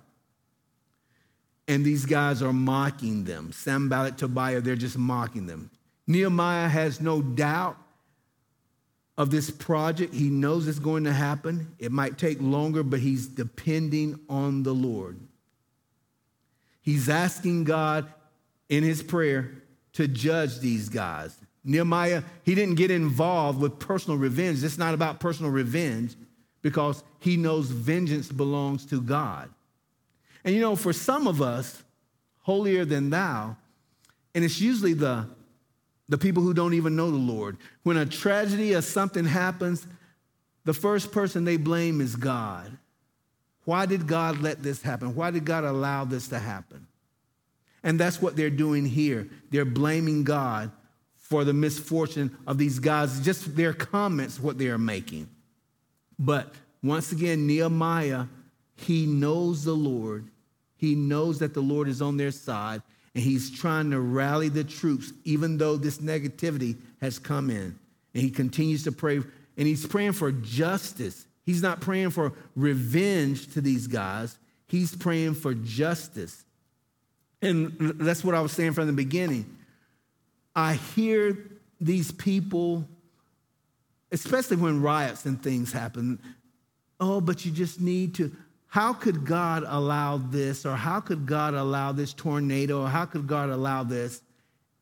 and 1.68 1.84
these 1.84 2.06
guys 2.06 2.42
are 2.42 2.52
mocking 2.52 3.24
them. 3.24 3.52
Sanballat, 3.52 4.18
Tobiah, 4.18 4.60
they're 4.60 4.76
just 4.76 4.98
mocking 4.98 5.46
them. 5.46 5.70
Nehemiah 6.06 6.68
has 6.68 7.00
no 7.00 7.20
doubt 7.20 7.76
of 9.18 9.30
this 9.30 9.50
project. 9.50 10.14
He 10.14 10.28
knows 10.28 10.68
it's 10.68 10.78
going 10.78 11.04
to 11.04 11.12
happen. 11.12 11.74
It 11.78 11.92
might 11.92 12.18
take 12.18 12.38
longer, 12.40 12.82
but 12.82 13.00
he's 13.00 13.26
depending 13.26 14.20
on 14.28 14.62
the 14.62 14.72
Lord. 14.72 15.18
He's 16.82 17.08
asking 17.08 17.64
God 17.64 18.12
in 18.68 18.84
his 18.84 19.02
prayer 19.02 19.50
to 19.94 20.06
judge 20.06 20.58
these 20.60 20.88
guys. 20.88 21.36
Nehemiah, 21.64 22.22
he 22.44 22.54
didn't 22.54 22.76
get 22.76 22.92
involved 22.92 23.60
with 23.60 23.78
personal 23.78 24.18
revenge. 24.18 24.62
It's 24.62 24.78
not 24.78 24.94
about 24.94 25.18
personal 25.18 25.50
revenge 25.50 26.14
because 26.62 27.02
he 27.18 27.36
knows 27.36 27.66
vengeance 27.66 28.28
belongs 28.28 28.86
to 28.86 29.00
God. 29.00 29.50
And 30.44 30.54
you 30.54 30.60
know, 30.60 30.76
for 30.76 30.92
some 30.92 31.26
of 31.26 31.42
us, 31.42 31.82
holier 32.42 32.84
than 32.84 33.10
thou, 33.10 33.56
and 34.34 34.44
it's 34.44 34.60
usually 34.60 34.92
the, 34.92 35.26
the 36.08 36.18
people 36.18 36.42
who 36.42 36.54
don't 36.54 36.74
even 36.74 36.96
know 36.96 37.10
the 37.10 37.16
Lord. 37.16 37.56
When 37.82 37.96
a 37.96 38.06
tragedy 38.06 38.74
or 38.74 38.82
something 38.82 39.24
happens, 39.24 39.86
the 40.64 40.74
first 40.74 41.12
person 41.12 41.44
they 41.44 41.56
blame 41.56 42.00
is 42.00 42.16
God. 42.16 42.76
Why 43.64 43.86
did 43.86 44.06
God 44.06 44.40
let 44.40 44.62
this 44.62 44.82
happen? 44.82 45.14
Why 45.14 45.30
did 45.30 45.44
God 45.44 45.64
allow 45.64 46.04
this 46.04 46.28
to 46.28 46.38
happen? 46.38 46.86
And 47.82 47.98
that's 47.98 48.22
what 48.22 48.36
they're 48.36 48.50
doing 48.50 48.84
here. 48.84 49.28
They're 49.50 49.64
blaming 49.64 50.24
God 50.24 50.70
for 51.16 51.44
the 51.44 51.52
misfortune 51.52 52.36
of 52.46 52.58
these 52.58 52.78
guys, 52.78 53.20
just 53.20 53.56
their 53.56 53.72
comments, 53.72 54.38
what 54.38 54.58
they 54.58 54.68
are 54.68 54.78
making. 54.78 55.28
But 56.18 56.54
once 56.82 57.10
again, 57.10 57.46
Nehemiah, 57.46 58.26
he 58.76 59.06
knows 59.06 59.64
the 59.64 59.74
Lord 59.74 60.30
he 60.76 60.94
knows 60.94 61.38
that 61.38 61.54
the 61.54 61.60
Lord 61.60 61.88
is 61.88 62.02
on 62.02 62.16
their 62.16 62.30
side 62.30 62.82
and 63.16 63.24
he's 63.24 63.50
trying 63.50 63.90
to 63.92 63.98
rally 63.98 64.50
the 64.50 64.62
troops, 64.62 65.10
even 65.24 65.56
though 65.56 65.78
this 65.78 65.98
negativity 65.98 66.76
has 67.00 67.18
come 67.18 67.48
in. 67.48 67.78
And 68.12 68.22
he 68.22 68.28
continues 68.28 68.84
to 68.84 68.92
pray, 68.92 69.16
and 69.16 69.66
he's 69.66 69.86
praying 69.86 70.12
for 70.12 70.30
justice. 70.30 71.24
He's 71.46 71.62
not 71.62 71.80
praying 71.80 72.10
for 72.10 72.34
revenge 72.54 73.54
to 73.54 73.62
these 73.62 73.86
guys, 73.86 74.36
he's 74.68 74.94
praying 74.94 75.32
for 75.32 75.54
justice. 75.54 76.44
And 77.40 77.94
that's 77.98 78.22
what 78.22 78.34
I 78.34 78.40
was 78.42 78.52
saying 78.52 78.74
from 78.74 78.86
the 78.86 78.92
beginning. 78.92 79.56
I 80.54 80.74
hear 80.74 81.38
these 81.80 82.12
people, 82.12 82.86
especially 84.12 84.58
when 84.58 84.82
riots 84.82 85.24
and 85.24 85.42
things 85.42 85.72
happen, 85.72 86.20
oh, 87.00 87.22
but 87.22 87.46
you 87.46 87.50
just 87.50 87.80
need 87.80 88.14
to. 88.16 88.30
How 88.76 88.92
could 88.92 89.24
God 89.24 89.64
allow 89.66 90.18
this? 90.18 90.66
Or 90.66 90.76
how 90.76 91.00
could 91.00 91.24
God 91.24 91.54
allow 91.54 91.92
this 91.92 92.12
tornado? 92.12 92.82
Or 92.82 92.88
how 92.88 93.06
could 93.06 93.26
God 93.26 93.48
allow 93.48 93.84
this? 93.84 94.20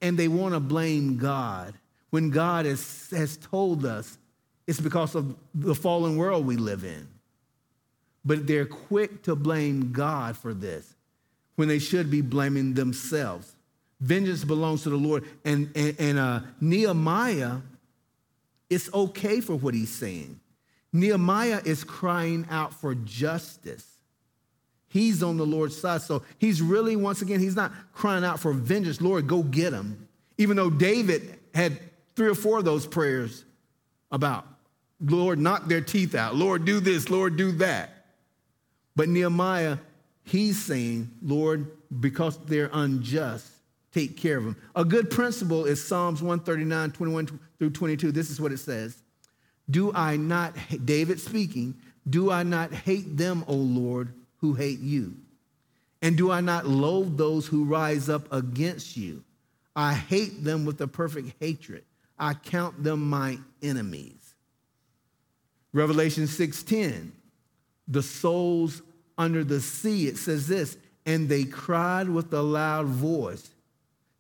And 0.03 0.19
they 0.19 0.27
want 0.27 0.53
to 0.53 0.59
blame 0.59 1.17
God 1.17 1.75
when 2.11 2.31
God 2.31 2.67
has, 2.67 3.09
has 3.13 3.37
told 3.37 3.87
us 3.87 4.19
it's 4.67 4.81
because 4.81 5.15
of 5.15 5.37
the 5.55 5.77
fallen 5.77 6.17
world 6.17 6.45
we 6.45 6.57
live 6.57 6.83
in. 6.83 7.07
But 8.25 8.49
they're 8.49 8.67
quick 8.67 9.23
to 9.23 9.37
blame 9.37 9.93
God 9.93 10.37
for 10.37 10.53
this 10.53 10.97
when 11.55 11.69
they 11.69 11.79
should 11.79 12.11
be 12.11 12.21
blaming 12.21 12.75
themselves. 12.75 13.55
Vengeance 14.01 14.43
belongs 14.43 14.83
to 14.83 14.91
the 14.91 14.97
Lord. 14.97 15.25
And, 15.45 15.71
and, 15.77 15.95
and 16.01 16.19
uh, 16.19 16.41
Nehemiah, 16.61 17.59
it's 18.69 18.93
okay 18.93 19.41
for 19.41 19.55
what 19.55 19.73
he's 19.73 19.95
saying. 19.95 20.41
Nehemiah 20.95 21.61
is 21.65 21.83
crying 21.83 22.47
out 22.49 22.73
for 22.73 22.95
justice. 22.95 23.85
He's 24.87 25.25
on 25.25 25.37
the 25.37 25.45
Lord's 25.45 25.77
side. 25.77 26.03
So 26.03 26.23
he's 26.39 26.63
really, 26.63 26.95
once 26.95 27.21
again, 27.21 27.41
he's 27.41 27.57
not 27.57 27.73
crying 27.93 28.25
out 28.25 28.39
for 28.39 28.53
vengeance. 28.53 29.01
Lord, 29.01 29.27
go 29.27 29.43
get 29.43 29.73
him. 29.73 30.09
Even 30.39 30.57
though 30.57 30.71
David 30.71 31.41
had 31.53 31.81
three 32.15 32.29
or 32.29 32.37
four 32.37 32.59
of 32.59 32.65
those 32.65 32.87
prayers 32.87 33.45
about, 34.13 34.47
Lord, 35.01 35.41
knock 35.41 35.67
their 35.67 35.81
teeth 35.81 36.15
out. 36.15 36.37
Lord, 36.37 36.65
do 36.65 36.79
this. 36.79 37.11
Lord, 37.11 37.37
do 37.37 37.51
that. 37.53 38.07
But 38.95 39.09
Nehemiah, 39.09 39.79
he's 40.23 40.63
saying, 40.63 41.11
Lord, 41.21 41.73
because 42.01 42.39
they're 42.45 42.71
unjust, 42.73 43.51
take 43.93 44.17
care 44.17 44.39
of 44.39 44.45
them. 44.45 44.57
A 44.77 44.85
good 44.85 45.11
principle 45.11 45.65
is 45.65 45.85
Psalms 45.85 46.23
139, 46.23 46.93
21 46.93 47.41
through 47.59 47.71
22. 47.71 48.13
This 48.13 48.31
is 48.31 48.41
what 48.41 48.53
it 48.53 48.59
says 48.59 49.04
Do 49.71 49.93
I 49.95 50.17
not, 50.17 50.55
David 50.85 51.21
speaking, 51.21 51.75
do 52.09 52.31
I 52.31 52.43
not 52.43 52.73
hate 52.73 53.17
them, 53.17 53.45
O 53.49 53.55
Lord, 53.55 54.13
who 54.39 54.55
hate 54.55 54.81
you? 54.81 55.15
And 56.03 56.17
do 56.17 56.31
I 56.31 56.41
not 56.43 56.67
loathe 56.67 57.17
those 57.17 57.47
who 57.47 57.65
rise 57.65 58.09
up 58.09 58.31
against 58.31 58.97
you? 58.97 59.25
I 59.75 59.95
hate 59.95 60.45
them 60.45 60.65
with 60.65 60.81
a 60.81 60.87
perfect 60.87 61.33
hatred. 61.41 61.85
I 62.19 62.35
count 62.35 62.83
them 62.85 63.09
my 63.09 63.39
enemies. 63.63 64.35
Revelation 65.73 66.25
6:10, 66.27 67.13
the 67.89 68.03
souls 68.03 68.83
under 69.19 69.43
the 69.45 69.61
sea, 69.61 70.07
it 70.07 70.19
says 70.19 70.47
this, 70.47 70.77
and 71.07 71.29
they 71.29 71.45
cried 71.45 72.09
with 72.09 72.33
a 72.33 72.43
loud 72.43 72.87
voice, 72.87 73.51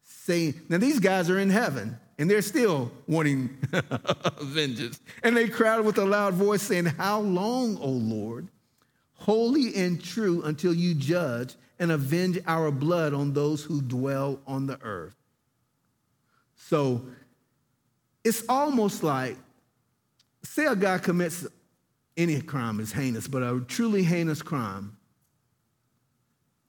saying, 0.03 0.55
Now 0.69 0.79
these 0.79 0.99
guys 0.99 1.31
are 1.31 1.39
in 1.39 1.51
heaven 1.51 1.99
and 2.19 2.31
they're 2.31 2.43
still 2.43 2.91
wanting 3.07 3.57
vengeance. 4.43 5.01
And 5.23 5.37
they 5.37 5.49
cried 5.49 5.81
with 5.81 5.99
a 5.99 6.05
loud 6.05 6.35
voice, 6.35 6.63
saying, 6.63 6.87
How 6.87 7.21
long, 7.21 7.79
O 7.79 7.89
Lord, 7.89 8.49
holy 9.15 9.75
and 9.75 10.03
true, 10.03 10.43
until 10.43 10.75
you 10.75 10.95
judge 10.95 11.55
and 11.79 11.91
avenge 11.91 12.39
our 12.47 12.71
blood 12.71 13.15
on 13.15 13.33
those 13.33 13.65
who 13.65 13.83
dwell 13.83 14.41
on 14.47 14.67
the 14.67 14.81
earth? 14.83 15.17
So 16.57 17.03
it's 18.23 18.45
almost 18.49 19.03
like 19.03 19.37
say 20.43 20.67
a 20.67 20.77
guy 20.77 20.99
commits 20.99 21.47
any 22.17 22.41
crime 22.41 22.81
is 22.81 22.93
heinous, 22.93 23.27
but 23.27 23.43
a 23.43 23.61
truly 23.67 24.05
heinous 24.05 24.41
crime, 24.41 24.97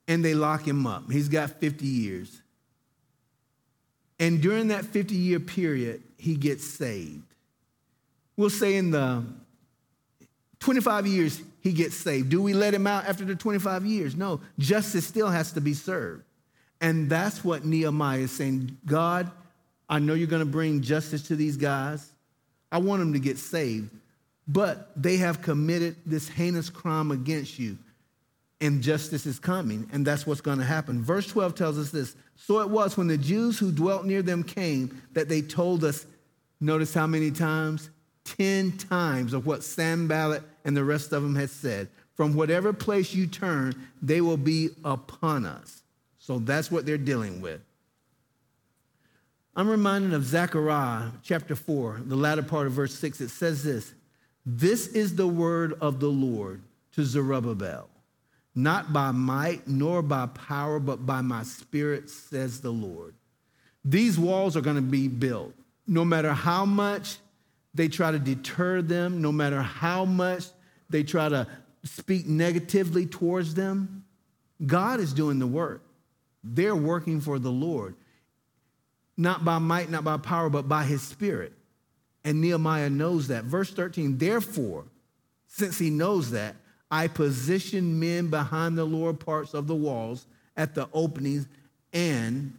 and 0.07 0.25
they 0.25 0.33
lock 0.33 0.67
him 0.67 0.87
up. 0.87 1.11
He's 1.11 1.29
got 1.29 1.51
50 1.51 1.85
years. 1.85 2.41
And 4.19 4.41
during 4.41 4.69
that 4.69 4.85
50 4.85 5.15
year 5.15 5.39
period, 5.39 6.01
he 6.17 6.35
gets 6.35 6.65
saved. 6.65 7.23
We'll 8.37 8.49
say 8.49 8.75
in 8.75 8.91
the 8.91 9.23
25 10.59 11.07
years, 11.07 11.41
he 11.61 11.73
gets 11.73 11.95
saved. 11.95 12.29
Do 12.29 12.41
we 12.41 12.53
let 12.53 12.73
him 12.73 12.87
out 12.87 13.05
after 13.05 13.25
the 13.25 13.35
25 13.35 13.85
years? 13.85 14.15
No, 14.15 14.41
justice 14.57 15.05
still 15.05 15.29
has 15.29 15.51
to 15.53 15.61
be 15.61 15.73
served. 15.73 16.23
And 16.81 17.09
that's 17.09 17.43
what 17.43 17.65
Nehemiah 17.65 18.19
is 18.19 18.31
saying 18.31 18.77
God, 18.85 19.31
I 19.87 19.99
know 19.99 20.13
you're 20.13 20.27
going 20.27 20.45
to 20.45 20.51
bring 20.51 20.81
justice 20.81 21.23
to 21.27 21.35
these 21.35 21.57
guys. 21.57 22.11
I 22.71 22.79
want 22.79 22.99
them 22.99 23.13
to 23.13 23.19
get 23.19 23.37
saved. 23.37 23.89
But 24.47 24.91
they 24.95 25.17
have 25.17 25.41
committed 25.41 25.95
this 26.05 26.27
heinous 26.27 26.69
crime 26.69 27.11
against 27.11 27.57
you, 27.57 27.77
and 28.61 28.81
justice 28.81 29.25
is 29.25 29.39
coming, 29.39 29.89
and 29.91 30.05
that's 30.05 30.25
what's 30.25 30.41
going 30.41 30.59
to 30.59 30.65
happen. 30.65 31.03
Verse 31.03 31.27
12 31.27 31.55
tells 31.55 31.77
us 31.77 31.91
this 31.91 32.15
So 32.35 32.59
it 32.61 32.69
was 32.69 32.97
when 32.97 33.07
the 33.07 33.17
Jews 33.17 33.59
who 33.59 33.71
dwelt 33.71 34.05
near 34.05 34.21
them 34.21 34.43
came 34.43 35.01
that 35.13 35.29
they 35.29 35.41
told 35.41 35.83
us, 35.83 36.05
notice 36.59 36.93
how 36.93 37.07
many 37.07 37.31
times? 37.31 37.89
Ten 38.23 38.71
times 38.71 39.33
of 39.33 39.45
what 39.45 39.63
Sanballat 39.63 40.43
and 40.63 40.75
the 40.75 40.83
rest 40.83 41.13
of 41.13 41.21
them 41.21 41.35
had 41.35 41.49
said. 41.49 41.89
From 42.15 42.33
whatever 42.33 42.71
place 42.73 43.13
you 43.13 43.27
turn, 43.27 43.75
they 44.01 44.21
will 44.21 44.37
be 44.37 44.69
upon 44.83 45.45
us. 45.45 45.83
So 46.17 46.39
that's 46.39 46.71
what 46.71 46.85
they're 46.85 46.97
dealing 46.97 47.41
with. 47.41 47.61
I'm 49.55 49.69
reminded 49.69 50.13
of 50.13 50.25
Zechariah 50.25 51.11
chapter 51.23 51.55
4, 51.55 52.01
the 52.05 52.15
latter 52.15 52.43
part 52.43 52.67
of 52.67 52.73
verse 52.73 52.93
6. 52.95 53.21
It 53.21 53.29
says 53.29 53.63
this 53.63 53.93
This 54.45 54.87
is 54.87 55.15
the 55.15 55.27
word 55.27 55.73
of 55.79 55.99
the 55.99 56.09
Lord 56.09 56.61
to 56.93 57.03
Zerubbabel, 57.03 57.89
not 58.55 58.93
by 58.93 59.11
might 59.11 59.67
nor 59.67 60.01
by 60.01 60.27
power, 60.27 60.79
but 60.79 61.05
by 61.05 61.21
my 61.21 61.43
spirit, 61.43 62.09
says 62.09 62.61
the 62.61 62.71
Lord. 62.71 63.13
These 63.83 64.17
walls 64.17 64.55
are 64.57 64.61
going 64.61 64.77
to 64.77 64.81
be 64.81 65.07
built. 65.07 65.53
No 65.85 66.03
matter 66.03 66.33
how 66.33 66.65
much 66.65 67.17
they 67.73 67.87
try 67.87 68.11
to 68.11 68.19
deter 68.19 68.81
them, 68.81 69.21
no 69.21 69.31
matter 69.31 69.61
how 69.61 70.05
much 70.05 70.45
they 70.89 71.03
try 71.03 71.29
to 71.29 71.47
speak 71.83 72.25
negatively 72.25 73.05
towards 73.05 73.53
them, 73.53 74.05
God 74.65 74.99
is 74.99 75.13
doing 75.13 75.37
the 75.37 75.47
work. 75.47 75.83
They're 76.43 76.75
working 76.75 77.19
for 77.19 77.37
the 77.37 77.51
Lord 77.51 77.95
not 79.17 79.45
by 79.45 79.59
might, 79.59 79.89
not 79.89 80.03
by 80.03 80.17
power, 80.17 80.49
but 80.49 80.67
by 80.67 80.83
his 80.83 81.01
spirit. 81.01 81.53
And 82.23 82.41
Nehemiah 82.41 82.89
knows 82.89 83.27
that. 83.27 83.45
Verse 83.45 83.71
13, 83.71 84.17
therefore, 84.17 84.85
since 85.47 85.77
he 85.77 85.89
knows 85.89 86.31
that, 86.31 86.55
I 86.89 87.07
position 87.07 87.99
men 87.99 88.29
behind 88.29 88.77
the 88.77 88.85
lower 88.85 89.13
parts 89.13 89.53
of 89.53 89.67
the 89.67 89.75
walls 89.75 90.27
at 90.55 90.75
the 90.75 90.87
openings 90.93 91.47
and 91.91 92.57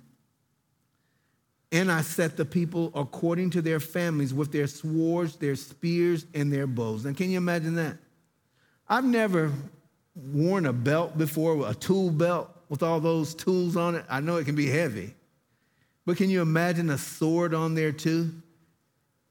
and 1.73 1.91
I 1.91 2.03
set 2.03 2.37
the 2.37 2.45
people 2.45 2.93
according 2.95 3.51
to 3.51 3.63
their 3.63 3.81
families 3.81 4.33
with 4.33 4.53
their 4.53 4.69
swords, 4.69 5.37
their 5.37 5.57
spears, 5.57 6.25
and 6.33 6.53
their 6.53 6.67
bows. 6.67 7.05
And 7.05 7.17
can 7.17 7.29
you 7.29 7.37
imagine 7.37 7.75
that? 7.75 7.99
I've 8.89 9.05
never 9.05 9.53
worn 10.15 10.67
a 10.67 10.73
belt 10.73 11.19
before, 11.19 11.69
a 11.69 11.75
tool 11.75 12.11
belt 12.11 12.49
with 12.69 12.83
all 12.83 13.01
those 13.01 13.35
tools 13.35 13.77
on 13.77 13.97
it. 13.97 14.05
I 14.09 14.21
know 14.21 14.37
it 14.37 14.45
can 14.45 14.55
be 14.55 14.69
heavy. 14.69 15.15
But 16.07 16.17
can 16.17 16.31
you 16.31 16.41
imagine 16.41 16.89
a 16.91 16.99
sword 16.99 17.53
on 17.53 17.75
there 17.75 17.93
too? 17.93 18.33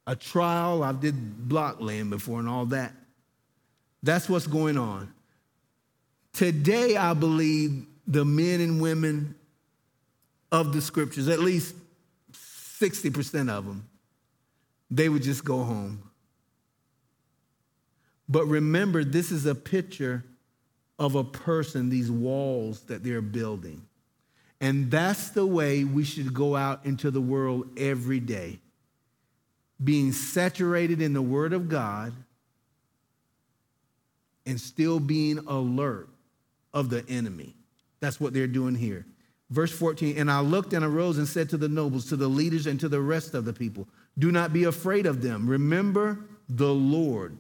A 0.06 0.16
trial. 0.16 0.84
I 0.84 0.92
did 0.92 1.48
block 1.48 1.78
laying 1.80 2.10
before 2.10 2.40
and 2.40 2.50
all 2.50 2.66
that. 2.68 2.94
That's 4.06 4.30
what's 4.30 4.46
going 4.46 4.78
on. 4.78 5.12
Today, 6.32 6.96
I 6.96 7.16
believe 7.16 7.88
the 8.06 8.24
men 8.24 8.62
and 8.62 8.80
women 8.80 9.34
of 10.52 10.74
the 10.74 10.82
scriptures, 10.82 11.28
at 11.28 11.40
least 11.40 11.74
60% 12.32 13.50
of 13.50 13.66
them, 13.66 13.90
they 14.92 15.10
would 15.10 15.24
just 15.24 15.44
go 15.44 15.64
home. 15.64 16.04
But 18.30 18.46
remember, 18.46 19.04
this 19.04 19.32
is 19.32 19.48
a 19.48 19.56
picture 19.56 20.24
of 21.00 21.16
a 21.16 21.24
person, 21.24 21.90
these 21.90 22.12
walls 22.12 22.82
that 22.82 23.04
they're 23.04 23.24
building. 23.24 23.88
And 24.62 24.92
that's 24.92 25.30
the 25.30 25.48
way 25.48 25.84
we 25.84 26.04
should 26.04 26.32
go 26.32 26.56
out 26.56 26.86
into 26.86 27.10
the 27.10 27.22
world 27.22 27.70
every 27.76 28.20
day, 28.20 28.60
being 29.84 30.12
saturated 30.12 31.02
in 31.02 31.14
the 31.14 31.24
Word 31.24 31.54
of 31.54 31.70
God 31.70 32.14
and 34.46 34.60
still 34.60 35.00
being 35.00 35.40
alert 35.48 36.10
of 36.74 36.90
the 36.90 37.08
enemy. 37.10 37.56
That's 38.00 38.20
what 38.20 38.34
they're 38.34 38.48
doing 38.48 38.76
here. 38.76 39.06
Verse 39.50 39.72
14, 39.72 40.18
and 40.18 40.30
I 40.32 40.40
looked 40.40 40.74
and 40.74 40.84
arose 40.84 41.18
and 41.18 41.28
said 41.28 41.50
to 41.50 41.58
the 41.58 41.70
nobles, 41.70 42.08
to 42.10 42.16
the 42.16 42.28
leaders, 42.28 42.66
and 42.66 42.80
to 42.80 42.90
the 42.90 43.02
rest 43.02 43.34
of 43.34 43.46
the 43.46 43.54
people, 43.54 43.88
Do 44.18 44.32
not 44.32 44.54
be 44.54 44.64
afraid 44.64 45.06
of 45.06 45.22
them. 45.22 45.48
Remember 45.48 46.20
the 46.50 46.74
Lord, 46.74 47.38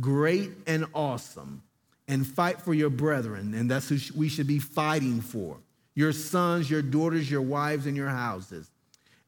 great 0.00 0.50
and 0.66 0.86
awesome, 0.94 1.62
and 2.06 2.26
fight 2.26 2.60
for 2.60 2.72
your 2.72 2.90
brethren. 2.90 3.54
And 3.54 3.70
that's 3.70 3.88
who 3.88 3.98
we 4.16 4.28
should 4.28 4.46
be 4.46 4.58
fighting 4.58 5.20
for 5.20 5.56
your 5.94 6.12
sons, 6.12 6.70
your 6.70 6.82
daughters, 6.82 7.30
your 7.30 7.42
wives, 7.42 7.86
and 7.86 7.96
your 7.96 8.08
houses. 8.08 8.70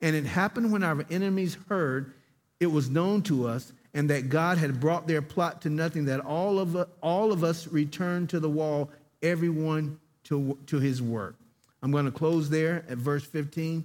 And 0.00 0.16
it 0.16 0.24
happened 0.24 0.72
when 0.72 0.82
our 0.82 1.04
enemies 1.10 1.56
heard 1.68 2.12
it 2.60 2.66
was 2.66 2.88
known 2.88 3.22
to 3.22 3.48
us 3.48 3.72
and 3.94 4.08
that 4.10 4.28
God 4.28 4.58
had 4.58 4.80
brought 4.80 5.06
their 5.06 5.22
plot 5.22 5.62
to 5.62 5.70
nothing, 5.70 6.06
that 6.06 6.20
all 6.20 6.58
of, 6.58 6.88
all 7.02 7.32
of 7.32 7.44
us 7.44 7.66
returned 7.68 8.30
to 8.30 8.40
the 8.40 8.48
wall, 8.48 8.90
everyone 9.22 9.98
to, 10.24 10.56
to 10.66 10.78
his 10.78 11.02
work. 11.02 11.36
I'm 11.82 11.90
going 11.90 12.06
to 12.06 12.12
close 12.12 12.48
there 12.48 12.84
at 12.88 12.98
verse 12.98 13.24
15. 13.24 13.84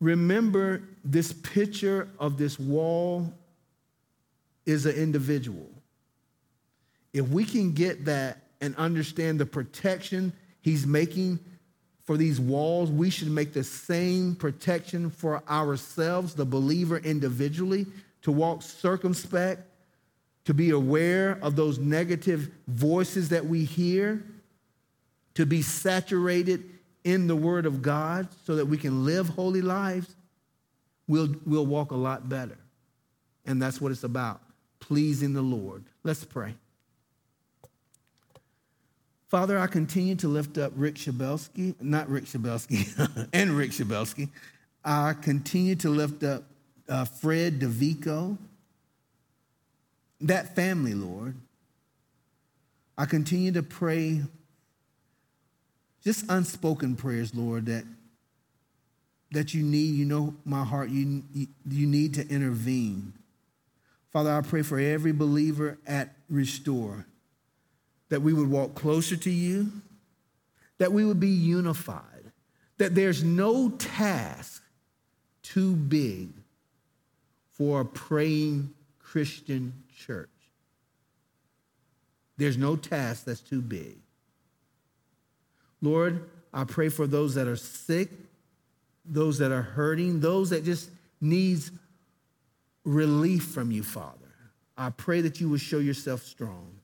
Remember, 0.00 0.82
this 1.04 1.32
picture 1.32 2.08
of 2.18 2.38
this 2.38 2.58
wall 2.58 3.32
is 4.66 4.86
an 4.86 4.96
individual. 4.96 5.70
If 7.12 7.28
we 7.28 7.44
can 7.44 7.72
get 7.72 8.06
that 8.06 8.38
and 8.60 8.74
understand 8.76 9.38
the 9.38 9.46
protection 9.46 10.32
he's 10.60 10.86
making 10.86 11.38
for 12.12 12.18
these 12.18 12.38
walls, 12.38 12.90
we 12.90 13.08
should 13.08 13.30
make 13.30 13.54
the 13.54 13.64
same 13.64 14.34
protection 14.34 15.08
for 15.08 15.42
ourselves, 15.48 16.34
the 16.34 16.44
believer 16.44 16.98
individually, 16.98 17.86
to 18.20 18.30
walk 18.30 18.60
circumspect, 18.60 19.62
to 20.44 20.52
be 20.52 20.68
aware 20.68 21.38
of 21.40 21.56
those 21.56 21.78
negative 21.78 22.50
voices 22.68 23.30
that 23.30 23.46
we 23.46 23.64
hear, 23.64 24.22
to 25.36 25.46
be 25.46 25.62
saturated 25.62 26.68
in 27.02 27.28
the 27.28 27.34
Word 27.34 27.64
of 27.64 27.80
God 27.80 28.28
so 28.44 28.56
that 28.56 28.66
we 28.66 28.76
can 28.76 29.06
live 29.06 29.30
holy 29.30 29.62
lives, 29.62 30.14
we'll, 31.08 31.34
we'll 31.46 31.64
walk 31.64 31.92
a 31.92 31.96
lot 31.96 32.28
better. 32.28 32.58
And 33.46 33.62
that's 33.62 33.80
what 33.80 33.90
it's 33.90 34.04
about 34.04 34.42
pleasing 34.80 35.32
the 35.32 35.40
Lord. 35.40 35.82
Let's 36.04 36.26
pray. 36.26 36.56
Father, 39.32 39.58
I 39.58 39.66
continue 39.66 40.14
to 40.16 40.28
lift 40.28 40.58
up 40.58 40.74
Rick 40.76 40.96
Shabelsky, 40.96 41.74
not 41.80 42.06
Rick 42.10 42.24
Shabelsky, 42.24 43.28
and 43.32 43.52
Rick 43.52 43.70
Shabelsky. 43.70 44.28
I 44.84 45.14
continue 45.14 45.74
to 45.76 45.88
lift 45.88 46.22
up 46.22 46.42
uh, 46.86 47.06
Fred 47.06 47.58
DeVico, 47.58 48.36
that 50.20 50.54
family, 50.54 50.92
Lord. 50.92 51.34
I 52.98 53.06
continue 53.06 53.52
to 53.52 53.62
pray 53.62 54.20
just 56.04 56.26
unspoken 56.28 56.94
prayers, 56.94 57.34
Lord, 57.34 57.64
that, 57.64 57.84
that 59.30 59.54
you 59.54 59.62
need. 59.62 59.94
You 59.94 60.04
know 60.04 60.34
my 60.44 60.62
heart. 60.62 60.90
You, 60.90 61.22
you 61.32 61.86
need 61.86 62.12
to 62.14 62.28
intervene. 62.28 63.14
Father, 64.12 64.30
I 64.30 64.42
pray 64.42 64.60
for 64.60 64.78
every 64.78 65.12
believer 65.12 65.78
at 65.86 66.16
Restore 66.28 67.06
that 68.12 68.20
we 68.20 68.34
would 68.34 68.50
walk 68.50 68.74
closer 68.74 69.16
to 69.16 69.30
you, 69.30 69.72
that 70.76 70.92
we 70.92 71.02
would 71.02 71.18
be 71.18 71.28
unified, 71.28 72.30
that 72.76 72.94
there's 72.94 73.24
no 73.24 73.70
task 73.70 74.62
too 75.42 75.74
big 75.74 76.28
for 77.52 77.80
a 77.80 77.84
praying 77.86 78.68
Christian 78.98 79.72
church. 79.96 80.28
There's 82.36 82.58
no 82.58 82.76
task 82.76 83.24
that's 83.24 83.40
too 83.40 83.62
big. 83.62 83.96
Lord, 85.80 86.28
I 86.52 86.64
pray 86.64 86.90
for 86.90 87.06
those 87.06 87.34
that 87.36 87.48
are 87.48 87.56
sick, 87.56 88.10
those 89.06 89.38
that 89.38 89.52
are 89.52 89.62
hurting, 89.62 90.20
those 90.20 90.50
that 90.50 90.66
just 90.66 90.90
needs 91.18 91.70
relief 92.84 93.44
from 93.44 93.70
you, 93.70 93.82
Father. 93.82 94.18
I 94.76 94.90
pray 94.90 95.22
that 95.22 95.40
you 95.40 95.48
would 95.48 95.62
show 95.62 95.78
yourself 95.78 96.22
strong. 96.24 96.81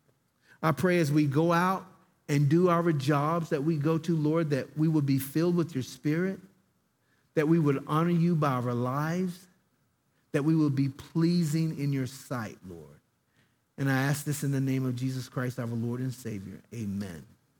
I 0.62 0.72
pray 0.72 0.98
as 0.98 1.12
we 1.12 1.26
go 1.26 1.52
out 1.52 1.86
and 2.28 2.48
do 2.48 2.68
our 2.68 2.92
jobs 2.92 3.50
that 3.50 3.64
we 3.64 3.76
go 3.76 3.98
to, 3.98 4.16
Lord, 4.16 4.50
that 4.50 4.76
we 4.76 4.88
would 4.88 5.06
be 5.06 5.18
filled 5.18 5.56
with 5.56 5.74
your 5.74 5.82
spirit, 5.82 6.38
that 7.34 7.48
we 7.48 7.58
would 7.58 7.82
honor 7.86 8.10
you 8.10 8.34
by 8.34 8.50
our 8.52 8.74
lives, 8.74 9.46
that 10.32 10.44
we 10.44 10.54
will 10.54 10.70
be 10.70 10.88
pleasing 10.88 11.78
in 11.78 11.92
your 11.92 12.06
sight, 12.06 12.58
Lord. 12.68 12.84
And 13.78 13.88
I 13.90 14.02
ask 14.02 14.24
this 14.24 14.42
in 14.42 14.50
the 14.50 14.60
name 14.60 14.84
of 14.84 14.96
Jesus 14.96 15.28
Christ, 15.28 15.58
our 15.58 15.66
Lord 15.66 16.00
and 16.00 16.12
Savior. 16.12 16.60
Amen. 16.74 17.24